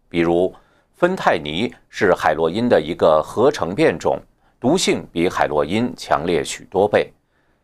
[0.10, 0.52] 比如，
[0.96, 4.20] 芬太尼是海洛因的一个合成变种，
[4.60, 7.14] 毒性比海洛因强烈许多倍。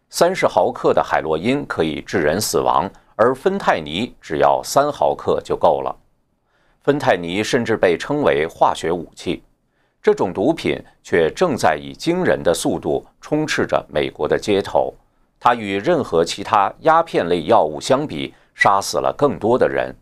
[0.09, 5.93] 三十毫克的海洛因可以致人死亡，而芬太尼只要三毫克就够了。
[6.81, 9.43] 芬太尼甚至被称为化学武器。
[10.01, 14.93] 这种毒品却正在以惊人的速度充斥着美国的街头。
[15.37, 19.93] 它与任何其他鸦片类药物相比，杀死了更多的人，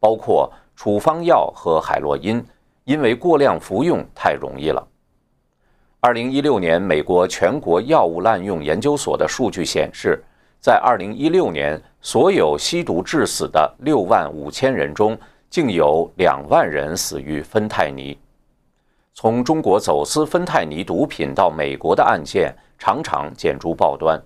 [0.00, 2.42] 包括处方药和海洛因，
[2.84, 4.86] 因为过量服用太容易了。
[6.00, 10.22] 二零一六年，美国全国药物滥用研究所的数据显示，
[10.60, 15.18] 在二零一六年，所有吸毒致死的六万五千人中，
[15.50, 18.16] 竟有两万人死于芬太尼。
[19.12, 24.22] 从中国走私芬太尼毒品到美国的案件常常见诸报端，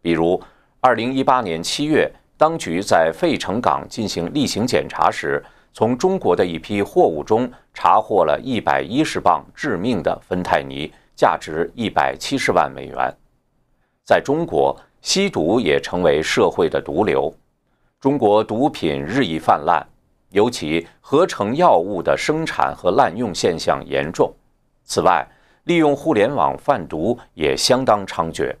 [0.00, 0.40] 比如，
[0.80, 13.12] 二零一八年七月，当局在费城港进行例行检查时，从中国的一批货物中查获了一百一十磅致命的芬太尼，价值一百七十万美元。
[14.04, 17.34] 在中国，吸毒也成为社会的毒瘤，
[17.98, 19.84] 中国毒品日益泛滥。
[20.30, 24.30] 尤其合成药物的生产和滥用现象严重。
[24.84, 25.26] 此外，
[25.64, 28.54] 利用互联网贩毒也相当猖獗。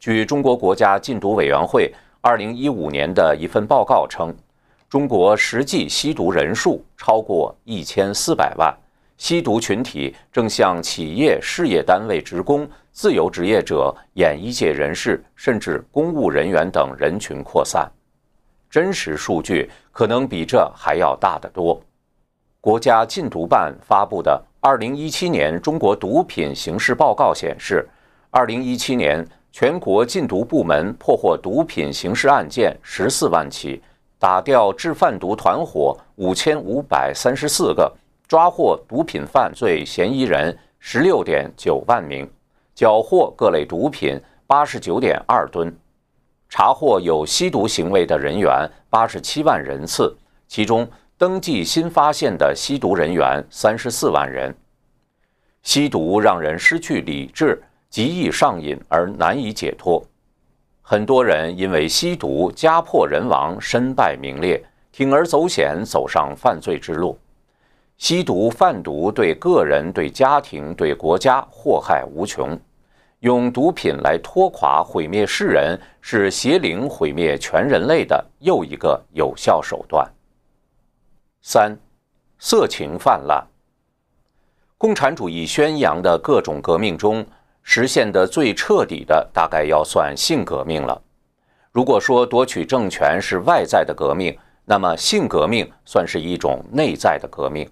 [0.00, 1.92] 据中国国家禁毒委员会
[2.22, 4.34] 二零一五年的一份报告称，
[4.88, 8.74] 中国实际吸毒人数超过一千四百万，
[9.16, 17.90] 吸毒群体正向企业事业单位职工、自由职业者、演艺界人士，甚至公务人员等人群扩散。
[18.68, 21.80] 真实数据可能比这还要大得多。
[22.60, 27.88] 国家禁毒办发布的《二零一七年中国毒品形势报告》显示，
[28.30, 33.82] 二零一七年全国禁毒部门破获毒品刑事案件十四万起，
[34.18, 37.92] 打掉制贩毒团伙五千五百三十四个，
[38.32, 42.26] 抓获毒品犯罪嫌疑人十六点九万名，
[42.74, 45.70] 缴获各类毒品八十九点二吨。
[46.48, 50.16] 查获有吸毒行为的人员八十七万人次，
[50.48, 54.56] 其中登记新发现的吸毒人员三十四万人。
[55.62, 60.02] 吸毒让人失去理智，极易上瘾而难以解脱。
[60.80, 67.18] 很多人因为吸毒家破人亡、身败名裂，铤而走险走上犯罪之路。
[68.02, 72.58] 吸毒贩毒对个人、对家庭、对国家祸害无穷。
[73.20, 80.04] 用毒品来拖垮、毁灭世人，是邪灵毁灭全人类的又一个有效手段。
[81.42, 81.78] 三，
[82.40, 83.46] 色情泛滥。
[84.76, 87.24] 共产主义宣扬的各种革命中，
[87.62, 91.00] 实现的最彻底的，大概要算性革命了。
[91.70, 97.64] 如果说夺取政权是外在的革命，那么性革命算是一种内在的革命。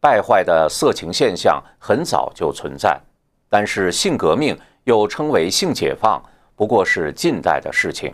[0.00, 2.98] 败坏的色情现象很早就存在，
[3.48, 4.58] 但是性革命。
[4.84, 6.20] 又称为性解放，
[6.56, 8.12] 不过是近代的事情。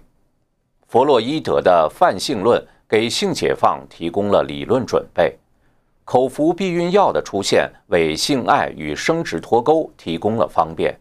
[0.88, 5.38] 弗洛伊德的泛性论给性解放提供了理论准备，
[6.04, 10.94] 口服避孕药的出现为性爱与生殖脱钩提供了方便。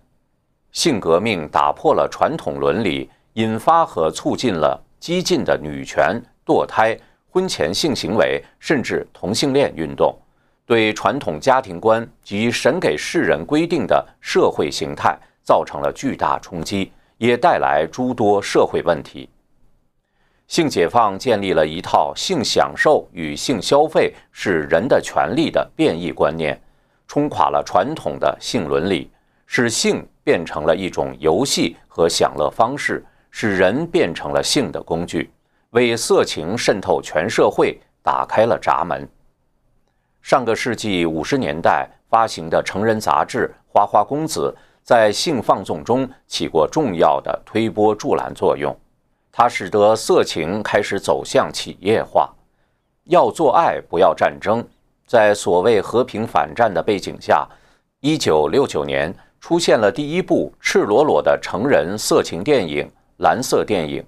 [0.72, 6.98] 性革命打破了传统伦理，引发和促进了激进的女权、堕胎、
[7.32, 10.16] 婚前性行为，甚至同性恋运动，
[10.66, 15.18] 对传统家庭观及神给世人规定的社会形态。
[15.46, 19.30] 造成了巨大冲击，也带来诸多社会问题。
[20.48, 26.60] 性解放建立了一套性享受与性消费是人的权利的变异观念，
[27.08, 29.08] 冲垮了传统的性伦理，
[29.46, 35.30] 使性变成了一种游戏和享乐方式，使人变成了性的工具，
[35.70, 39.08] 为色情渗透全社会打开了闸门。
[40.26, 44.52] 上个世纪五十年代发行的成人杂志《花花公子》。
[44.82, 48.76] 在性放纵中起过重要的推波助澜作用，
[49.32, 52.34] 它使得色情开始走向企业化。
[53.04, 54.68] 要做爱，不要战争。
[55.06, 57.48] 在所谓和平反战的背景下，
[58.00, 62.84] 一九六九年出现了第一部赤裸裸的成人色情电影
[63.18, 64.02] 《蓝色电影》。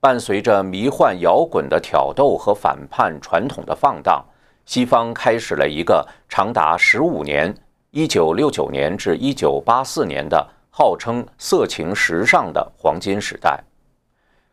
[0.00, 4.24] 伴随着迷幻摇滚的挑逗和反叛传统的放荡，
[4.66, 7.54] 西方开始了一个长达十五年
[7.92, 13.62] （一九六九年至一九八四年）的号称色情时尚的黄金时代。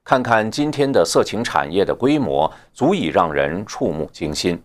[0.03, 4.61] 看看今天的色情产业的规模，足以让人触目惊心。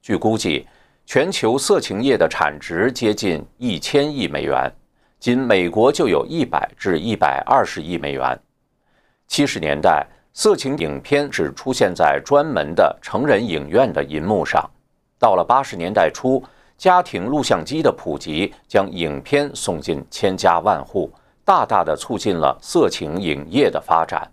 [0.00, 0.66] 据估计，
[1.04, 4.72] 全球色情业的产值接近一千亿美元，
[5.18, 8.40] 仅美国就有一百至一百二十亿美元。
[9.26, 14.62] 七十年代，色情影片只出现在专门的成人影院的银幕上；
[15.18, 16.42] 到了八十年代初，
[16.78, 21.10] 家庭录像机的普及将影片送进千家万户，
[21.44, 24.30] 大大的促进了色情影业的发展。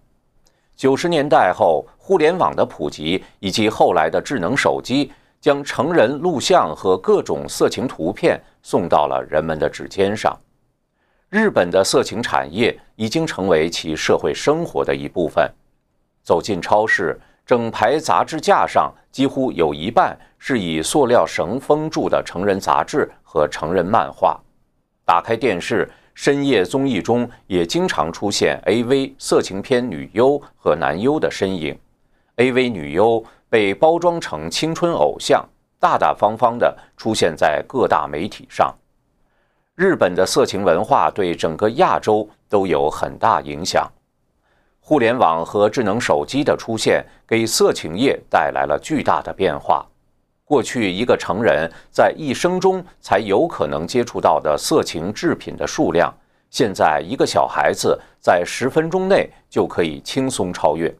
[0.75, 10.37] 九十年代后，互联网的普及以及后来的智能手机，将成人录像和各种色情图片送到了人们的指尖上。
[11.29, 15.51] 日本的色情产业已经成为其社会生活的一部分。
[16.27, 24.37] 走进超市，整排杂志架上几乎有一半是以塑料绳封住的成人杂志和成人漫画。
[25.05, 25.89] 打开电视。
[26.19, 29.13] 深夜综艺中也经常出现 A.V.
[29.19, 31.77] 色情片女优和男优的身影
[32.37, 32.71] ，A.V.
[32.71, 35.47] 女优被包装成青春偶像，
[35.79, 38.73] 大大方方地出现在各大媒体上。
[39.75, 43.87] 日本的色情文化对整个亚洲都有很大影响。
[44.89, 49.85] 互联网和智能手机的出现，给色情业带来了巨大的变化。
[50.45, 56.09] 过去一个成人在一生中才有可能接触到的色情制品的数量，
[56.49, 60.95] 现在一个小孩子在十分钟内就可以轻松超越。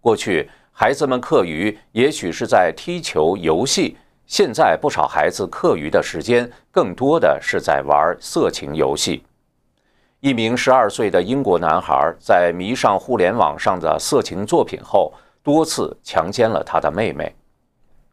[0.00, 3.94] 过去孩子们课余也许是在踢球游戏，
[4.24, 9.22] 现在不少孩子课余的时间更多的是在玩色情游戏。
[10.22, 15.12] 一名十二岁的英国男孩在迷上互联网上的色情作品后，
[15.42, 17.34] 多次强奸了他的妹妹。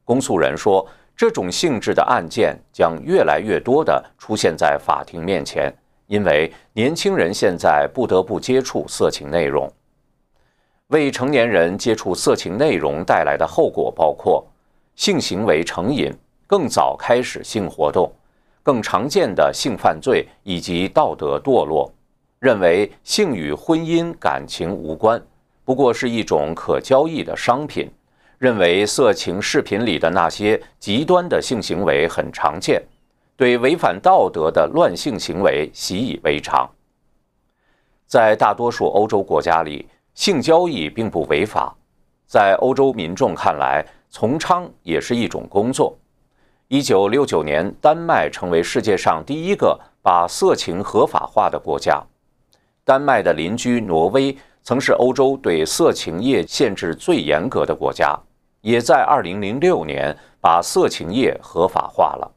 [0.04, 0.84] 公诉人说，
[1.16, 5.72] 这种性质的案件将越来越多地出现在法庭面前，
[6.08, 9.72] 因为年轻人现在不得不接触色情内容。
[10.88, 14.44] 未成年人接触色情内容带来的后果包括
[14.96, 16.12] 性行为成瘾、
[16.48, 18.12] 更早开始性活动、
[18.64, 21.88] 更常见的性犯罪以及道德堕落，
[22.40, 25.22] 认为性与婚姻感情无关，
[25.66, 27.90] 不过是一种可交易的商品。
[28.38, 32.82] 认为色情视频里的那些极端的性行为很常见，
[33.36, 36.66] 对违反道德的乱性行为习以为常。
[38.08, 41.76] 在大多数欧洲国家里，性交易并不违法，
[42.26, 45.94] 在欧洲民众看来，从娼也是一种工作。
[46.70, 52.02] 一九六九年，丹麦成为世界上第一个把色情合法化的国家。
[52.90, 58.20] 丹麦的邻居挪威曾是欧洲对色情业限制最严格的国家。
[58.62, 62.32] 也在2006年把色情业合法化了，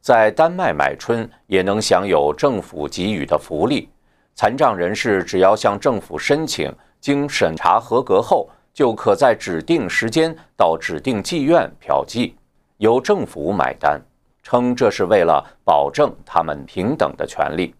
[0.00, 3.88] 在丹麦买春也能享有政府给予的福利，
[4.34, 12.32] 残障人士只要向政府申请，经审查合格后，就可在指定时间到指定妓院嫖妓，
[12.78, 14.02] 由政府买单，
[14.42, 17.72] 称这是为了保证他们平等的权利。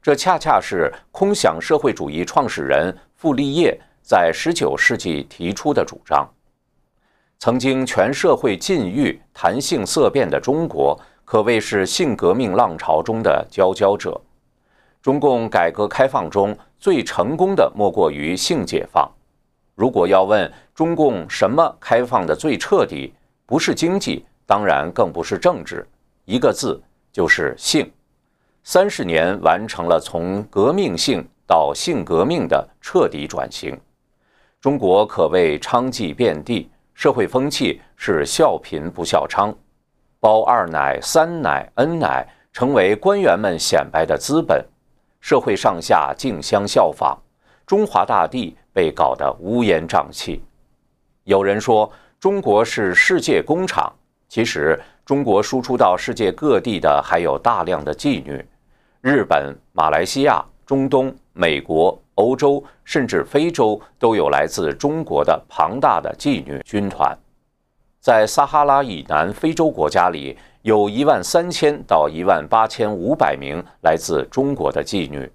[0.00, 6.28] 这恰恰是空想社会主义创始人傅立叶在19世纪提出的主张。
[7.38, 14.20] 曾经全社会禁欲、谈性色变的中国，可谓是性革命浪潮中的佼佼者。
[15.00, 19.08] 中共改革开放中最成功的莫过于性解放。
[19.74, 23.14] 如果要问中共什么开放的最彻底，
[23.46, 25.86] 不是经济，当然更不是政治，
[26.24, 26.82] 一个字
[27.12, 27.88] 就是性。
[28.70, 33.74] 三十年完成了从革命性到性革命的彻底转型，
[34.60, 36.70] 中国可谓娼妓遍地。
[36.92, 39.54] 社会风气是笑贫不笑娼，
[40.20, 44.62] 包二奶、三奶、N 奶成为官员们显摆的资本，
[45.18, 47.16] 社会上下竞相效仿，
[47.64, 50.42] 中华大地被搞得乌烟瘴气。
[51.24, 51.90] 有人说
[52.20, 53.90] 中国是世界工厂，
[54.28, 58.44] 其实中国输出到世界各地的还有大量的妓女，
[59.00, 61.98] 日本、马来西亚、中东、美国。
[62.18, 67.16] 欧洲甚至非洲都有来自中国的庞大的妓女军团，
[68.00, 75.30] 在撒哈拉以南非洲国家里，有一万三千到一万八千五百名来自中国的妓女。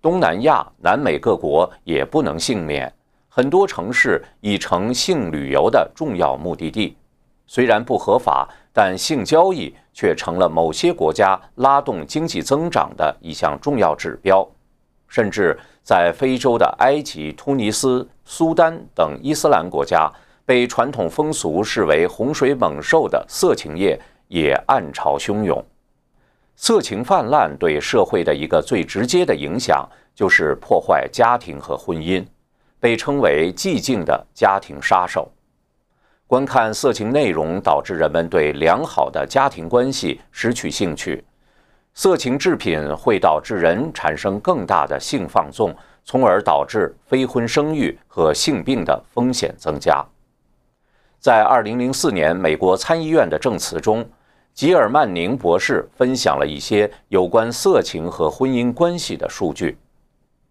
[0.00, 2.92] 东南亚、南美各国也不能幸免，
[3.28, 6.96] 很多城市已成性旅游的重要目的地。
[7.46, 14.46] 虽然不合法，但性交易却成了某些国家拉动经济增长的一项重要指标。
[15.08, 20.10] 甚至在非洲的埃及、突尼斯、苏丹等伊斯兰国家，
[20.46, 25.62] 被传统风俗视为洪水猛兽的色情业也暗潮汹涌。
[26.56, 32.24] 色情泛滥对社会的一个最直接的影响，就是破坏家庭和婚姻，
[32.80, 35.30] 被称为“寂静的家庭杀手”。
[36.32, 41.22] 观看色情内容导致人们对良好的家庭关系失去兴趣，
[41.92, 45.76] 色情制品会导致人产生更大的性放纵，
[46.06, 50.02] 从而导致非婚生育和性病的风险增加。
[51.20, 54.02] 在2004年美国参议院的证词中，
[54.54, 59.76] 吉尔曼宁博士分享了一些有关色情和婚姻关系的数据。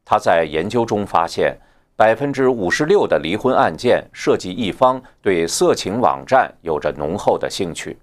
[0.05, 1.57] 他在研究中发现。
[2.01, 7.95] 百分之五十六的离婚案件涉及一方对色情网站有着浓厚的兴趣。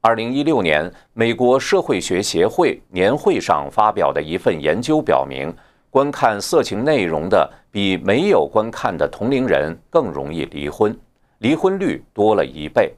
[0.00, 5.54] 二零一六年，美国社会学协会年会上发表的一份研究表明，
[5.90, 10.98] 观看色情内容的比没有观看的同龄人更容易离婚，
[11.40, 12.94] 离婚率多了一倍。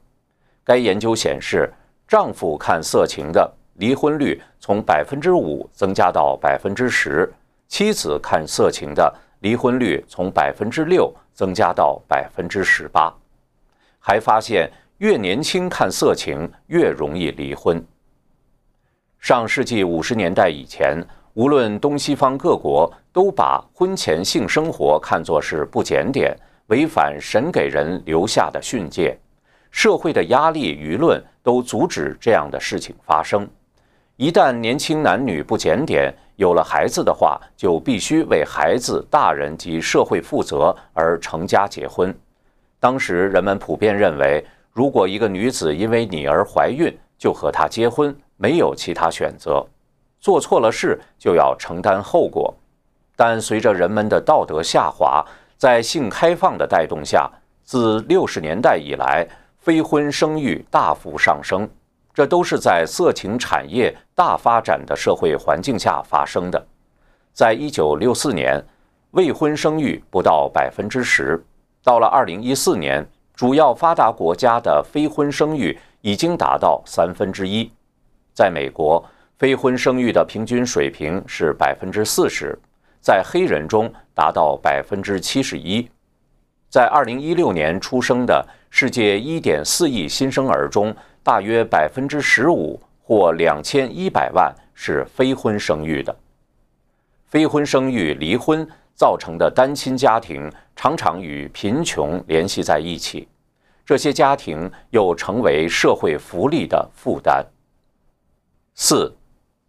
[0.62, 1.68] 该研究显示，
[2.06, 7.28] 丈夫看色情的离婚率从百分之五增加到百分之十，
[7.66, 9.12] 妻子看色情的。
[9.44, 13.12] 离婚率从百分之六增加到百分之十八，
[13.98, 17.84] 还发现越年轻看色情越容易离婚。
[19.18, 20.96] 上世纪五十年代以前，
[21.34, 26.34] 无论东西方各国都把婚前性生活看作是不检点、
[26.68, 29.14] 违反神给人留下的训诫，
[29.70, 33.46] 社会的压力、舆论都阻止这样的事情发生。
[34.16, 42.16] 一旦年轻男女不检点，有了孩子的话，就必须为孩子、大人及社会负责而成家结婚。
[42.78, 49.66] 当时人们普遍认为，如果一个女子因为你而怀孕，就和她结婚，没有其他选择。
[50.20, 52.54] 做错了事就要承担后果。
[53.16, 55.24] 但随着人们的道德下滑，
[55.56, 57.28] 在性开放的带动下，
[57.64, 59.26] 自六十年代以来，
[59.58, 61.68] 非婚生育大幅上升。
[62.14, 66.66] 这都是在色情产业大发展的社会环境下发生的。
[67.32, 68.64] 在一九六四年，
[69.10, 71.36] 未婚生育不到百分之十；
[71.82, 73.04] 到了二零一四年，
[73.34, 77.68] 主要发达国家的非婚生育已经达到三分之一。
[78.32, 79.04] 在美国，
[79.36, 82.56] 非婚生育的平均水平是百分之四十，
[83.00, 85.88] 在黑人中达到百分之七十一。
[86.68, 90.94] 在二零一六年出生的世界一点四亿新生儿中，
[91.24, 96.14] 大约百分之十五或两千一百万是非婚生育的。
[97.24, 103.26] 非婚生育离婚造成的单亲家庭常常与贫穷联系在一起，
[103.86, 107.42] 这些家庭又成为社会福利的负担。
[108.74, 109.10] 四，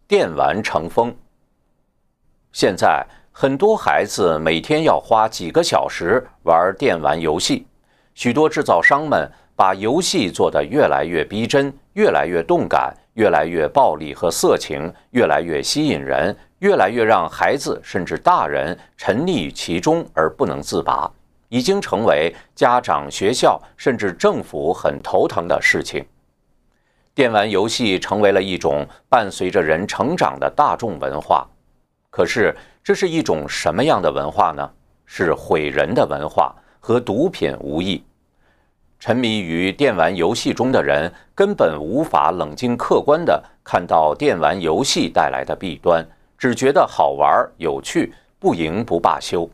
[0.06, 1.16] 电玩成风。
[2.52, 7.66] 现在很多孩子每天要花几个小时玩电玩游戏，
[8.14, 9.26] 许多制造商们。
[9.56, 21.10] 把游戏做得越来越逼真，越来越动感，越来越暴力和色情，越来越吸引人，越来越让孩子甚至大人沉溺于其中而不能自拔，
[21.48, 26.04] 已经成为家长、学校甚至政府很头疼的事情。
[27.14, 31.48] 电玩游戏成为了一种伴随着人成长的大众文化，
[32.10, 32.54] 可是
[32.84, 34.70] 这是一种什么样的文化呢？
[35.06, 38.04] 是毁人的文化，和毒品无异。
[38.98, 46.04] 沉迷于电玩游戏中的人根本无法冷静客观地看到电玩游戏带来的弊端，
[46.38, 49.48] 只觉得好玩有趣，不赢不罢休。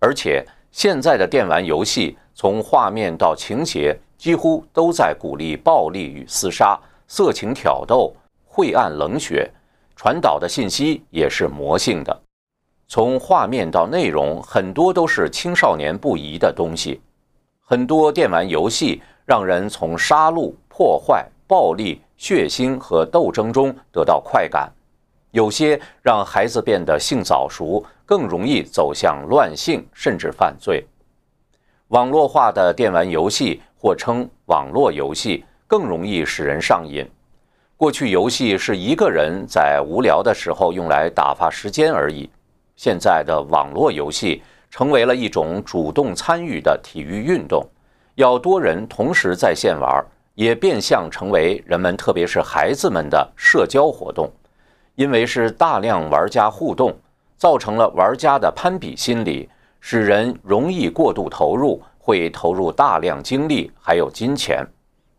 [0.00, 8.14] 而且现在的电玩游戏从画面到情节几乎都在鼓励暴力与厮杀、色情挑逗、
[8.44, 9.50] 晦暗冷血，
[9.96, 12.22] 传导的信息也是魔性的。
[12.86, 17.00] 从画面到内容，很多都是青少年不宜的东西。
[17.70, 24.72] 很多电玩游戏让人从杀戮、破坏、暴力、血腥和斗争中得到快感，
[25.32, 30.82] 有些让孩子变得性早熟，更容易走向乱性甚至犯罪。
[31.88, 37.06] 网络化的电玩游戏或称网络游戏更容易使人上瘾。
[37.76, 42.30] 过去游戏是一个人在无聊的时候用来打发时间而已，
[42.76, 44.42] 现在的网络游戏。
[44.70, 47.66] 成为了一种主动参与的体育运动，
[48.14, 50.04] 要多人同时在线玩，
[50.34, 54.30] 也变相成为人们，特别是孩子们的社交活动。
[54.94, 56.92] 因为是大量玩家互动，
[57.36, 59.48] 造成了玩家的攀比心理，
[59.80, 64.66] 使人容易过度投入，会投入大量精力还有金钱。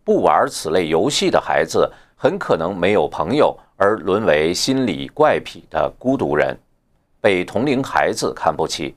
[0.03, 6.59] 不玩此类游戏的孩子，很可能没有朋友，而沦为心理怪癖的孤独人，
[7.21, 8.93] 被同龄孩子看不起。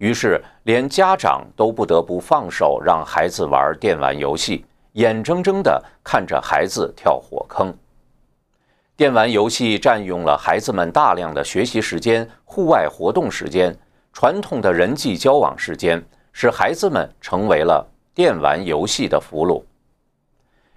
[0.00, 7.70] 于是，连家长都不得不放手让孩子玩电玩游戏，眼睁睁地看着孩子跳火坑。
[8.96, 13.76] 电玩游戏占用了孩子们大量的学习时间、户外活动时间、
[14.10, 19.62] 传统的人际交往时间，使孩子们成为了电玩游戏的俘虏。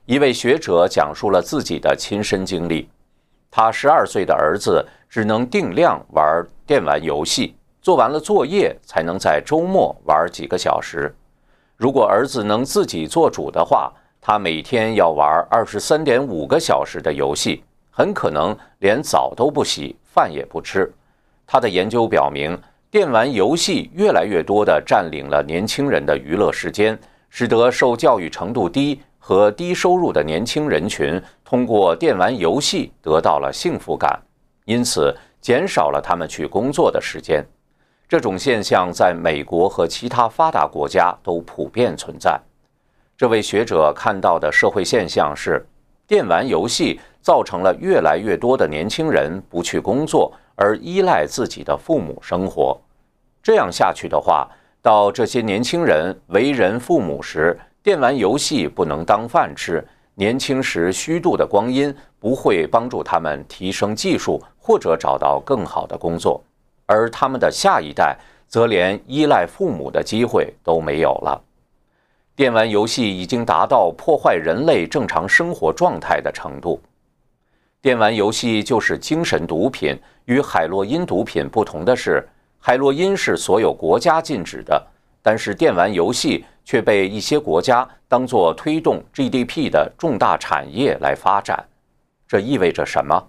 [0.06, 2.90] 一位学者讲述了自己的亲身经历：
[3.50, 7.56] 他十二岁的儿子只能定量玩电玩游戏。
[7.84, 11.14] 做完了作业，才能在周末玩几个小时。
[11.76, 17.62] 如果儿子能自己做主的话，他每天要玩二十三点五个小时的游戏，
[17.92, 20.90] 很可能连澡都不洗，饭也不吃。
[21.46, 22.58] 他的研究表明，
[22.90, 26.98] 电玩游戏越来越多地占领了年轻人的娱乐时间，
[27.30, 34.18] 使得受教育程度低和低收入的年轻人群通过电玩游戏得到了幸福感，
[34.64, 37.46] 因此减少了他们去工作的时间。
[38.08, 42.40] 这种现象在美国和其他发达国家都普遍存在。
[43.18, 45.66] 这位学者看到的社会现象是，
[46.06, 52.78] 电玩游戏造成了越来越多的年轻人不去工作，而依赖自己的父母生活。
[53.42, 54.48] 这样下去的话，
[54.82, 59.84] 到这些年轻人为人父母时，电玩游戏不能当饭吃，
[60.16, 66.44] 年轻时虚度的光阴不会帮助他们提升技术或者找到更好的工作。
[66.86, 68.18] 而他们的下一代
[68.48, 71.42] 则连依赖父母的机会都没有了。
[72.36, 76.82] 电玩游戏已经达到破坏人类正常生活状态的程度。
[77.82, 79.98] 电玩游戏就是精神毒品。
[80.26, 82.26] 与海洛因毒品不同的是，
[82.58, 84.82] 海洛因是所有国家禁止的，
[85.22, 91.62] 但是电玩游戏却被一些国家当作推动 GDP 的重大产业来发展。
[92.26, 93.22] 这意味着什么？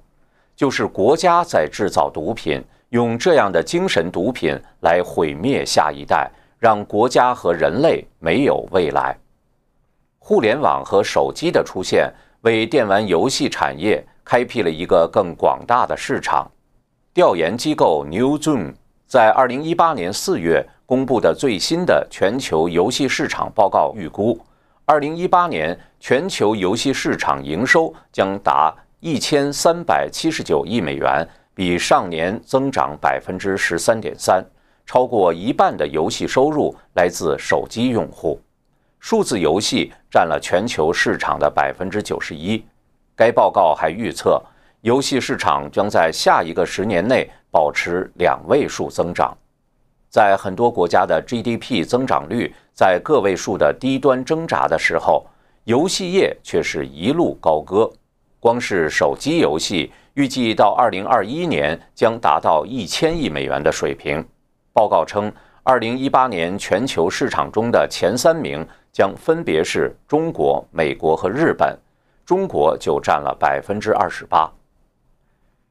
[0.54, 2.62] 就是国家在制造毒品。
[2.94, 6.30] 用这样的精神毒品来毁灭下一代，
[6.60, 9.18] 让国家和人类没有未来。
[10.20, 12.08] 互联网和手机的出现，
[12.42, 16.48] 为电玩游戏产业开辟了一个更广大的市场。
[17.12, 18.72] 调研机构 Newzoo
[19.08, 24.40] 在二零一八年四月公布的最新的全球游戏市场报告预估，
[24.84, 31.28] 二零一八年全球游戏市场营收将达一千三百七十九亿美元。
[31.54, 34.44] 比上年增长百分之十三点三，
[34.84, 38.40] 超过一半的游戏收入来自手机用户，
[38.98, 42.62] 数字游戏占了全球市场的百分之九十一。
[43.14, 44.42] 该报告还预测，
[44.80, 49.32] 游戏市场将在下一个十年内保持两位数增长。
[50.10, 55.24] 在很多国家的 GDP 增长率在个位数的低端挣扎的时候，
[55.64, 57.88] 游戏业却是一路高歌。
[58.40, 59.92] 光是手机游戏。
[60.14, 64.24] 预计到二零二一年将达到一千亿美元的水平。
[64.72, 65.32] 报告称，
[65.64, 71.76] 二零一八年全球市场中的前三名将分别是中国、美国和日本，
[72.24, 74.48] 中国就占了百分之二十八。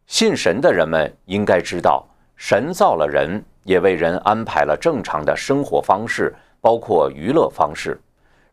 [0.08, 7.98] 信神的人们应该知道，神造了人，也为人安排了正常的生活方式，包括娱乐方式。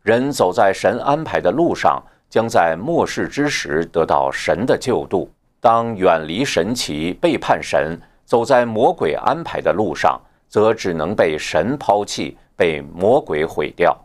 [0.03, 5.29] 人走在神安排的路上，将在末世之时得到神的救度。
[5.61, 7.95] 当远离神奇、背叛神，
[8.25, 13.95] 走在魔鬼安排的路上，则只能被神抛弃，被魔鬼毁掉。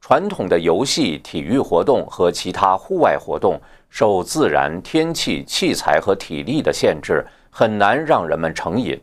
[0.00, 3.60] 传统的游戏、体育活动和其他户外活动，
[3.90, 8.98] 受自然、天气、器材和体力的限制，很难让人们成瘾。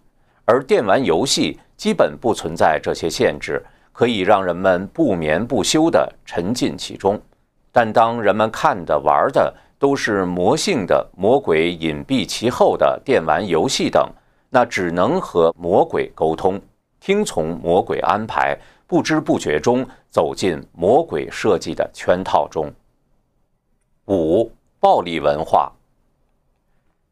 [0.45, 3.63] 而电玩游戏基本不存在这些限制，
[3.93, 7.22] 可以让人们不眠不休地沉浸其中。
[7.72, 14.07] 但当人们看的、玩的，都是魔性的魔鬼隐蔽其后的电玩游戏等，
[14.49, 16.61] 那只能和魔鬼沟通，
[16.99, 22.69] 听从魔鬼安排，不知不觉中走进魔鬼设计的圈套中。
[24.07, 24.51] 五、
[24.82, 25.71] 暴力文化。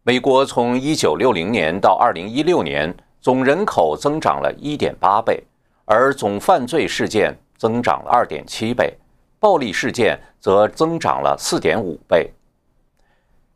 [0.03, 5.41] 美国从一九六零年到二零一六年，总人口增长了一点八倍，
[5.85, 8.93] 而总犯罪事件增长了二点七倍，
[9.39, 12.29] 暴力事件则增长了四点五倍。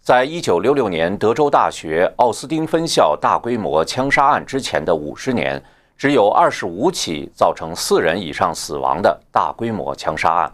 [0.04, 5.64] 在一九六六年德州大学奥斯汀分校大规模枪杀案之前的五十年，
[5.96, 10.52] 只有二十五起造成四人以上死亡的大规模枪杀案。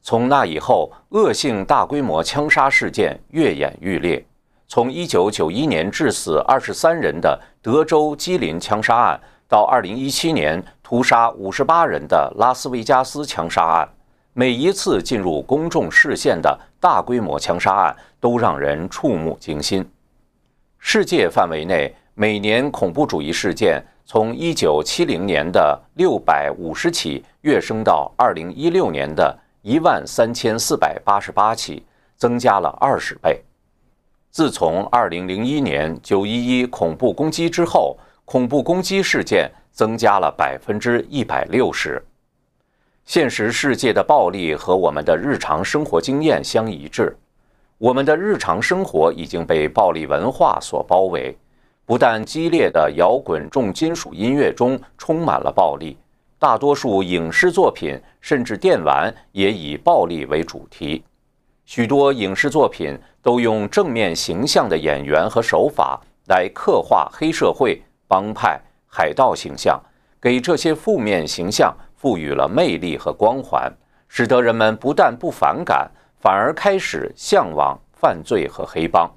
[0.00, 4.24] 从那以后，恶性大规模枪杀事件愈演愈烈。
[4.68, 13.88] 从一九九一年致死二十三人的德州基林枪杀案，到2017年屠杀58人的拉斯维加斯枪杀案，
[14.34, 19.88] 每一次进入公众视线的大规模枪杀案都让人触目惊心。
[20.78, 31.84] 世界范围内，每年恐怖主义事件从1970年的650起跃升到2016年的13488起，
[32.16, 33.42] 增加了20倍。
[34.30, 42.02] 自从2001年911恐怖攻击之后，恐怖攻击事件增加了百分之一百六十。
[43.08, 47.16] 现实世界的暴力和我们的日常生活经验相一致，
[47.78, 51.34] 我们的日常生活已经被暴力文化所包围。
[51.86, 55.96] 不但激烈的摇滚重金属音乐中充满了暴力，
[56.38, 61.02] 大多数影视作品甚至电玩也以暴力为主题。
[61.64, 67.82] 许多影视作品都用正面形象的演员和手法来刻画黑社会。
[68.06, 69.80] 帮派、海盗形象，
[70.20, 73.70] 给这些负面形象赋予了魅力和光环，
[74.06, 75.90] 使得人们不但不反感，
[76.20, 79.10] 反而开始向往犯罪和黑帮。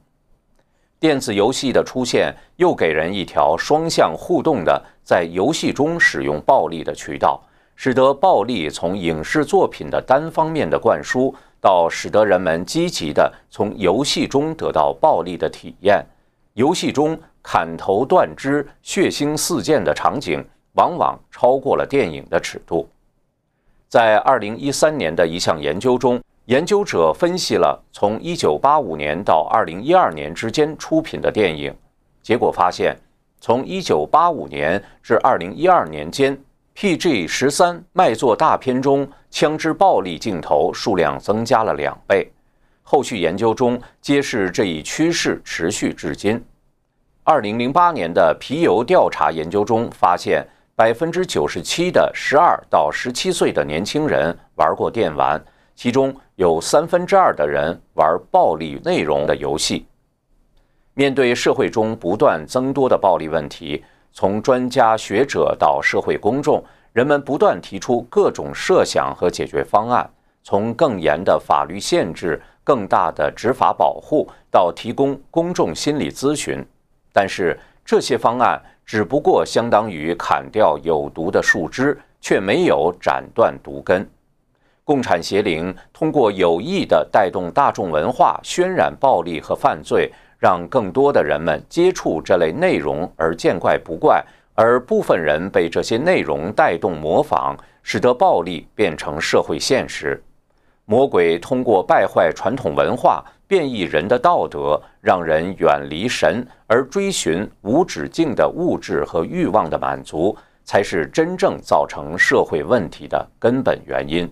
[0.99, 7.39] 电子游戏的出现又给人一条双向互动的在游戏中使用暴力的渠道，
[7.75, 16.03] 使得暴力从影视作品的单方面的灌输，到使得人们积极的从游戏中得到暴力的体验。
[16.55, 17.17] 游戏中。
[17.43, 22.87] 砍头断肢、血腥四溅的场景，往往超过了电影的尺度。
[23.87, 31.75] 在二零一三年的一项研究中，研究者分析了从一九八五年到二零一二年之间出品的电影，
[32.21, 32.97] 结果发现，
[33.39, 36.37] 从一九八五年至二零一二年间
[36.75, 42.31] ，PG 十三卖座大片中枪支暴力镜头数量增加了两倍。
[42.83, 46.43] 后续研究中揭示这一趋势持续至今。
[47.23, 50.45] 二零零八年的皮尤调查研究中发现，
[50.81, 55.39] 百分之九十七的十二到十七岁的年轻人玩过电玩，
[55.75, 59.85] 其中有三分之二的人玩暴力内容的游戏。
[60.95, 66.63] 面对社会中不断增多的暴力问题，从专家学者到社会公众，
[66.93, 70.09] 人们不断提出各种设想和解决方案，
[70.41, 76.65] 从更严的法律限制、更大的执法保护，到提供公众心理咨询。
[77.13, 78.59] 但是这些方案
[78.91, 84.05] 只不过相当于砍掉有毒的树枝，却没有斩断毒根。
[84.83, 94.21] 共产邪灵通过有意的带动大众文化，渲染暴力和犯罪，让更多的人们接触这类内容而见怪不怪，
[94.55, 100.21] 而部分人被这些内容带动模仿，使得暴力变成社会现实。
[100.91, 103.23] 魔鬼通过败坏传统文化。
[103.47, 114.29] 变异人的道德，让人远离神，而追寻无止境的物质和欲望的满足，才是真正造成社会问题的根本原因。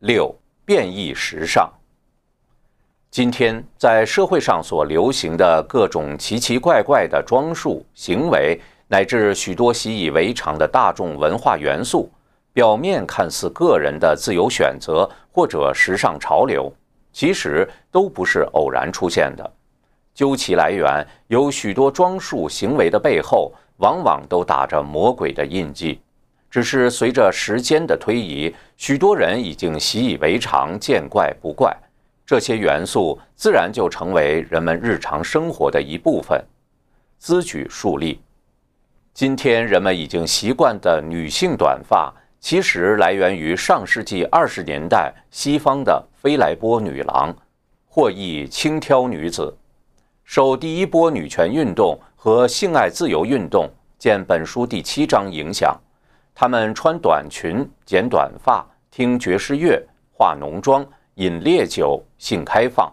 [0.00, 0.32] 六、
[0.64, 1.68] 变异时尚。
[3.10, 12.08] 今天在社会上所流行的各种奇奇怪怪的装束、行为，乃至许多习以为常的大众文化元素，
[12.54, 16.72] 表面看似个人的自由选择或者时尚潮流。
[17.12, 19.52] 其实都不是偶然出现的，
[20.12, 26.00] 究其来源，有许多装束行为的背后，往往都打着魔鬼的印记。
[26.50, 31.72] 只是随着时间的推移，许多人已经习以为常，见怪不怪。
[32.26, 36.44] 这些元素自然就成为人们日常生活的一部分。
[37.20, 38.20] 兹举数例，
[39.12, 42.12] 今天人们已经习惯的女性短发。
[42.44, 47.34] 其实来源于上世纪二十年代西方的飞来波女郎，
[47.88, 49.56] 或译轻佻女子，
[50.24, 53.66] 受第一波女权运动和性爱自由运动
[53.98, 55.74] （见本书第七章）影响，
[56.34, 59.82] 她们穿短裙、剪短发、听爵士乐、
[60.12, 62.92] 化浓妆、饮烈酒、性开放。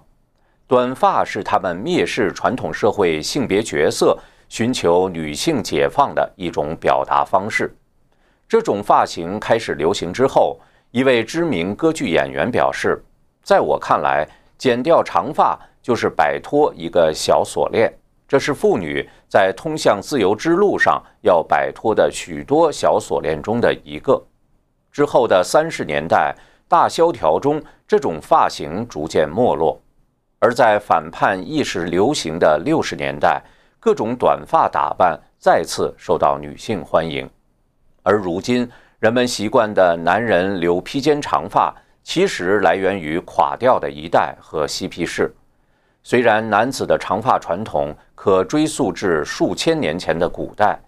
[0.65, 7.75] 短发是她们蔑视传统社会性别角色、寻求女性解放的一种表达方式。
[8.51, 10.59] 这种发型开始流行之后，
[10.91, 13.01] 一位知名歌剧演员表示
[13.41, 14.27] ：“在我看来，
[14.57, 17.89] 剪掉长发就是摆脱一个小锁链，
[18.27, 24.21] 这是妇女在通向自由之路上要摆脱的许多小锁链中的一个。”
[24.91, 26.35] 之后的三十年代
[26.67, 29.79] 大萧条中，这种发型逐渐没落；
[30.39, 33.41] 而在反叛意识流行的六十年代，
[33.79, 37.29] 各种短发打扮再次受到女性欢迎。
[38.03, 41.73] 而如今，人们习惯的男人留披肩长发，
[42.03, 45.31] 其实来源于垮掉的一代和嬉皮士。
[46.03, 50.79] 虽然男子的长发传统可追溯至数千年前的古代，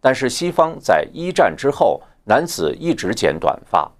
[0.00, 3.90] 但是西方在一战之后，男子一直剪短发。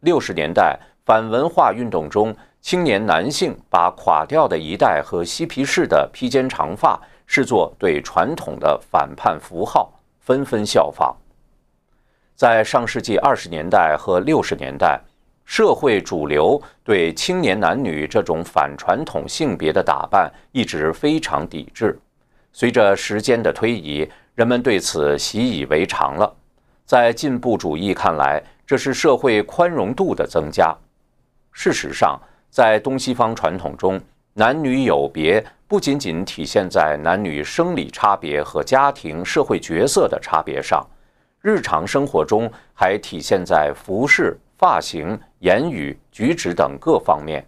[0.00, 11.14] 六十年代反文化运动中，青年男性把垮掉的一代和嬉皮士的披肩长发视作对传统的反叛符号，纷纷效仿。
[12.36, 15.00] 在上世纪二十年代和六十年代，
[15.46, 21.98] 社会主流对青年男女这种反传统性别的打扮一直非常抵制。
[22.52, 26.30] 随着时间的推移，人们对此习以为常了。
[26.84, 30.76] 在进步主义看来，这是社会宽容度的增加。
[31.52, 32.20] 事实上，
[32.50, 33.98] 在东西方传统中，
[34.34, 40.86] 男女有别不仅仅体现在男女生理差别和家庭社会角色的差别上。
[41.46, 47.46] 日常生活中还体现在服饰、发型、言语、举止等各方面。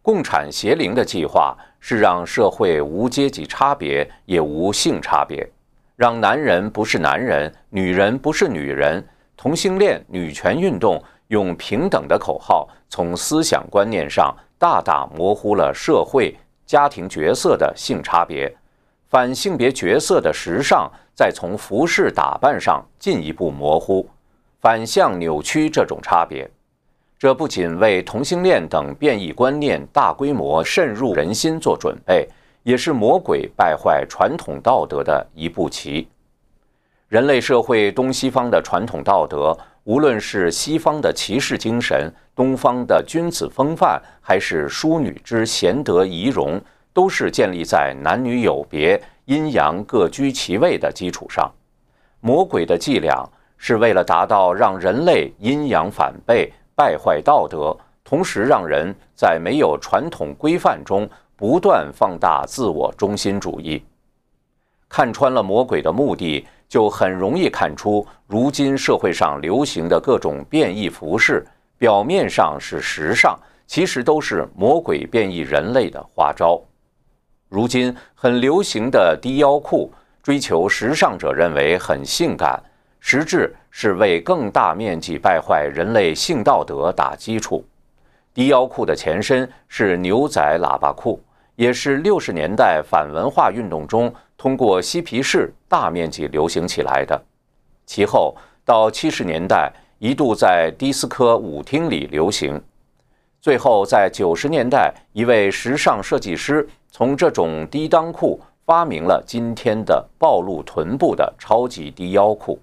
[0.00, 5.46] 共产协灵的计划是让社会无阶级差别，也无性差别，
[5.94, 9.06] 让男人不是男人，女人不是女人。
[9.36, 18.50] 同性恋、女权运动用平等的口号，从思想观念上大大模糊了社会家庭角色的性差别。
[19.10, 24.08] 反性别角色的时尚，再从服饰打扮上进一步模糊、
[24.60, 26.48] 反向扭曲这种差别。
[27.18, 32.28] 这不仅为同性恋等变异观念大规模渗入人心做准备，
[32.62, 36.06] 也是魔鬼败坏传统道德的一步棋。
[37.08, 46.60] 人类社会东西方的传统道德，无论是西方的骑士精神、东方的君子风范，还是淑女之贤德仪容。
[46.94, 51.52] 都是建立在男女有别、阴阳各居其位的基础上。
[52.20, 61.06] 魔鬼的伎俩是为了达到让人类阴阳反背、败坏道德，同时让人在没有传统规范中
[61.36, 63.84] 不断放大自我中心主义。
[64.88, 76.58] 看穿了魔鬼的目的，就很容易看出如今社会上流行的各种变异服饰，表面上是时尚，其实都是魔鬼变异人类的花招。
[77.48, 79.90] 如今很流行的低腰裤，
[80.22, 82.62] 追求时尚者认为很性感，
[83.00, 87.64] 实质是为更大面积败坏人类性道德打基础。
[88.34, 91.18] 低腰裤的前身是牛仔喇叭裤，
[91.56, 97.18] 也是六十年代反文化运动中通过嬉皮士大面积流行起来的。
[97.86, 102.62] 其后到七十年代一度在迪斯科舞厅里流行，
[103.40, 106.68] 最后在九十年代一位时尚设计师。
[106.90, 112.58] 从这种低裆裤发明了今天的暴露臀部的超级低腰裤。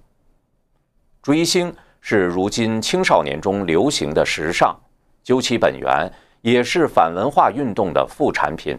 [1.22, 4.76] 追星是如今青少年中流行的时尚，
[5.24, 6.12] 究其本源
[6.42, 8.78] 也是反文化运动的副产品。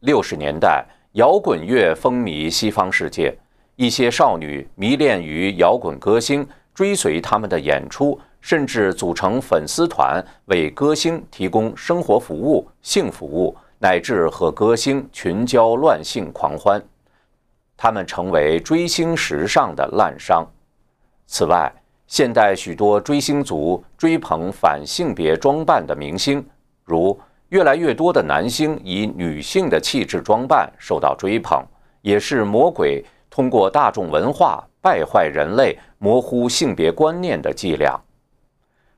[0.00, 3.34] 六十年代摇滚乐风靡西方世界，
[3.76, 13.56] 一些少女迷恋于摇滚歌星，追随他们的演出，甚至组成粉丝团为歌星提供生活服务、性服务。
[13.80, 16.82] 乃至和歌星群交乱性狂欢，
[17.76, 20.44] 他们成为追星时尚的滥觞。
[21.26, 21.72] 此外，
[22.06, 26.44] 现代许多追星族追捧反性别装扮的明星，
[26.84, 27.18] 如
[27.50, 31.62] 越来越多的男星以女性的气质装扮受到追捧，
[32.02, 38.00] 也是魔鬼通过大众文化败坏人类、模糊性别观念的伎俩。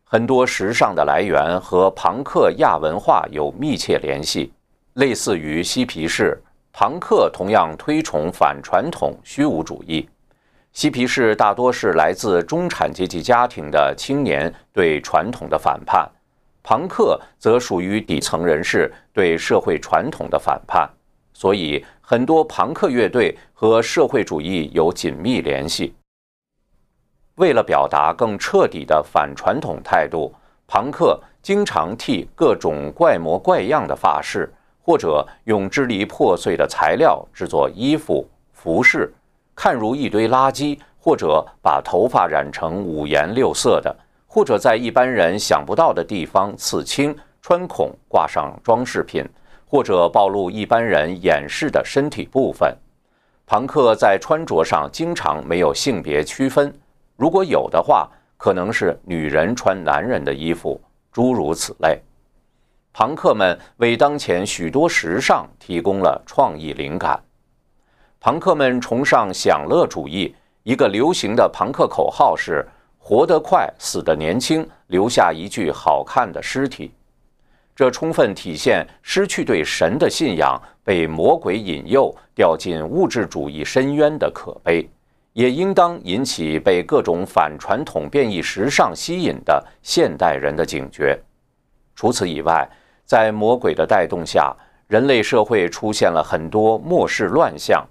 [0.04, 4.52] 很多时尚的来源和朋克亚文化有密切联系。
[5.00, 6.38] 类似于嬉皮士，
[6.74, 10.06] 朋克同样推崇反传统虚无主义。
[10.74, 16.06] 嬉皮士大多是来自中产阶级家庭的青年对传统的反叛，
[16.62, 20.86] 朋克则属于底层人士对社会传统的反叛。
[21.32, 25.94] 所以，很多朋克乐队和社会主义有紧密联系。
[27.36, 30.30] 为了表达更彻底的反传统态度，
[30.66, 34.52] 朋克经常剃各种怪模怪样的发饰。
[34.82, 39.12] 或者用支离破碎的材料制作衣服、服饰，
[39.54, 43.94] 看如一堆垃圾；或者把头发染成五颜六色的；
[44.26, 49.24] 或者在一般人想不到的地方刺青、穿孔、挂上装饰品；
[49.66, 52.76] 或者暴露一般人掩饰的身体部分。
[53.46, 56.72] 朋克在穿着上经常没有性别区分，
[57.16, 60.80] 如果有的话，可能是女人穿男人的衣服，
[61.12, 62.00] 诸如此类。
[62.92, 67.18] 朋克们为当前许多时尚提供了创意灵感。
[68.18, 70.34] 朋克们崇尚享乐主义，
[70.64, 72.66] 一个流行的朋克口号是
[72.98, 76.92] “活得快，死得年轻，留下一具好看的尸体”。
[77.74, 84.86] 这充分体现失去对神的信仰，被魔鬼引诱掉进物质主义深渊的可悲，
[85.32, 91.18] 也应当引起被各种反传统变异时尚吸引的现代人的警觉。
[91.94, 92.68] 除此以外，
[93.10, 94.54] 在魔鬼的带动下，
[94.86, 97.84] 人类社会出现了很多末世乱象，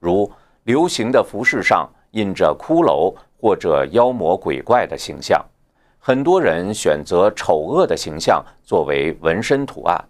[0.00, 5.44] 如流行的服饰上印着骷髅或者妖魔鬼怪的形象，
[5.98, 10.02] 很多人选择丑恶的形象作为纹身图案，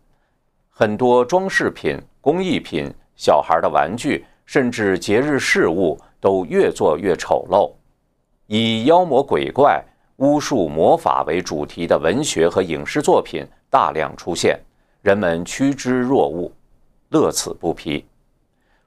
[0.71, 5.99] 很多装饰品、工艺品、小孩的玩具，甚至节日事物。
[6.21, 7.71] 都越做越丑陋，
[8.47, 9.85] 以妖魔鬼怪、
[10.17, 14.57] 巫术魔法为主题的文学和影视作品大量出现，
[15.03, 16.53] 人们趋之若鹜，
[17.09, 18.07] 乐此不疲。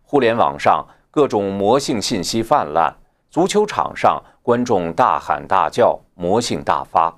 [0.02, 2.96] 互联网上各种魔性信息泛滥，
[3.30, 7.14] 足球场上观众大喊大叫，魔性大发，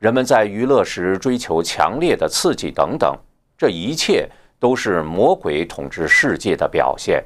[0.00, 3.16] 人们在娱乐时追求强烈的刺激等等，
[3.56, 7.24] 这一切都是魔鬼统治世界的表现。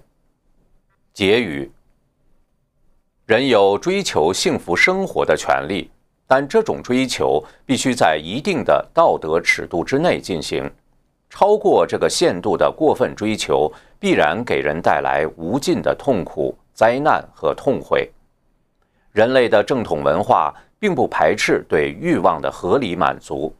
[1.14, 1.72] 结语。
[3.24, 5.90] 人有追求幸福生活的权利，
[6.28, 10.70] 但这种追求必须在一定的道德尺度之内进行。
[11.30, 18.10] 超过这个限度的过分追求，必然给人带来无尽的痛苦、灾难和痛悔。
[19.12, 23.52] 人类的正统文化并不排斥对欲望的合理满足，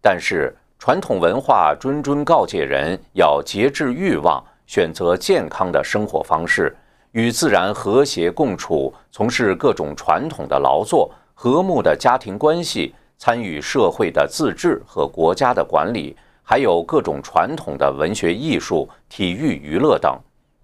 [0.00, 6.74] 但是传统文化谆谆告诫人要节制欲望，选择健康的生活方式。
[7.12, 20.18] 与自然和谐共处，从事各种传统的劳作，和睦的家庭关系，参与社会的自治和国家的管理，还有各种传统的文学艺术、体育娱乐等，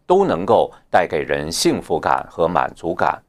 [0.07, 3.21] 都能够带给人幸福感和满足感，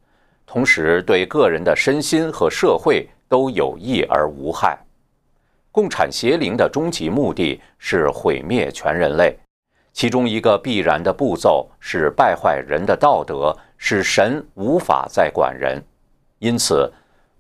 [0.45, 4.77] 同时对个人的身心和社会都有益而无害。
[5.71, 9.37] 共产邪灵的终极目的是毁灭全人类。
[9.91, 15.83] 其中一个必然的步骤是败坏人的道德，使神无法再管人。
[16.39, 16.91] 因此，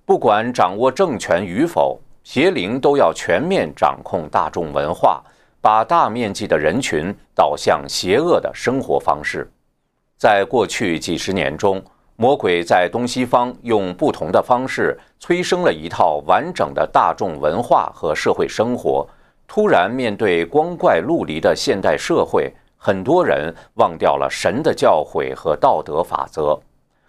[0.09, 5.23] 不管掌握政权与否，邪灵都要全面掌控大众文化，
[5.61, 9.47] 把大面积的人群导向邪恶的生活方式。
[10.17, 11.79] 在过去几十年中，
[12.15, 19.07] 魔鬼在东西方用不同的方式催生了一套完整的大众文化和社会生活。
[19.47, 26.59] 突然面对光怪陆离的现代社会，很多人忘掉了神的教诲和道德法则，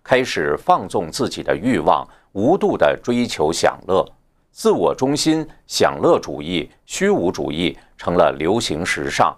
[0.03, 4.07] 开始放纵自己的欲望，无度地追求享乐，
[4.53, 9.37] 自我中心、享乐主义、虚无主义成了流行时尚，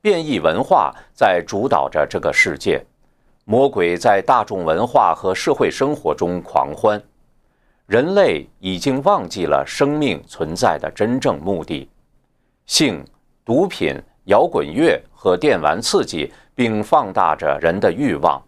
[0.00, 2.84] 变异文化在主导着这个世界，
[3.44, 7.00] 魔鬼在大众文化和社会生活中狂欢，
[7.86, 11.88] 人类已经忘记了生命存在的真正目的。
[12.66, 13.04] 性、
[13.44, 18.42] 毒品、摇滚乐和电玩刺激，并放大着人的欲望。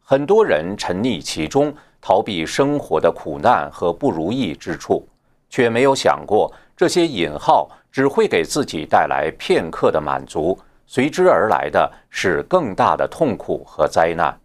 [0.00, 5.06] 很多人沉溺其中，逃避生活的苦难和不如意之处，
[5.50, 14.38] 却没有想过这些引号只会给自己带来片刻的满足，随之而来的是更大的痛苦和灾难。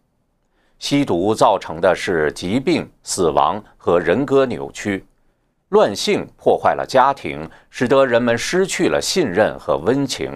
[0.80, 5.06] 吸毒造成的是疾病、死亡和人格扭曲。
[5.70, 10.32] 乱性破坏了家庭，使得人们失去了信任和温情；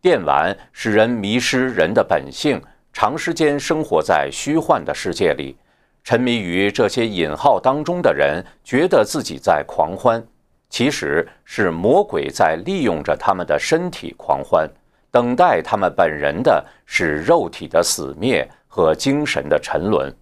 [0.00, 2.60] 电玩使人迷失人的本性，
[2.92, 5.56] 长时间生活在虚幻的世界里。
[6.04, 10.22] 沉迷于这些引号当中的人，觉得自己在狂欢，
[10.68, 14.68] 其实是魔鬼在利用着他们的身体狂欢，
[15.10, 20.14] 等待他们本人的是肉体的死灭和精神的沉沦。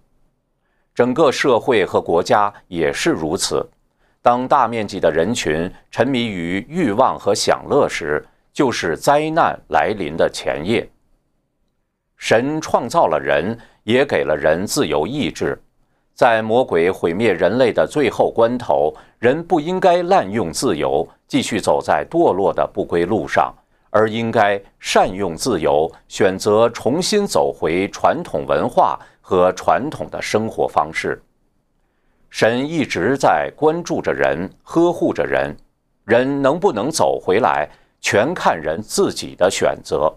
[0.95, 3.69] 整个社会和国家也是如此。
[4.21, 10.89] 当大面积的人群沉迷于欲望和享乐时，就是灾难来临的前夜。
[12.15, 15.61] 神创造了人，也给了人自由意志。
[16.23, 23.53] 在魔鬼毁灭人类的最后关头，人不应该滥用自由，继续走在堕落的不归路上，
[23.89, 31.21] 而应该善用自由，选择重新走回传统文化和传统的生活方式。
[32.29, 35.53] 神一直在关注着人，呵护着人，
[36.05, 37.69] 人能不能走回来，
[37.99, 40.09] 全看人自己的选择。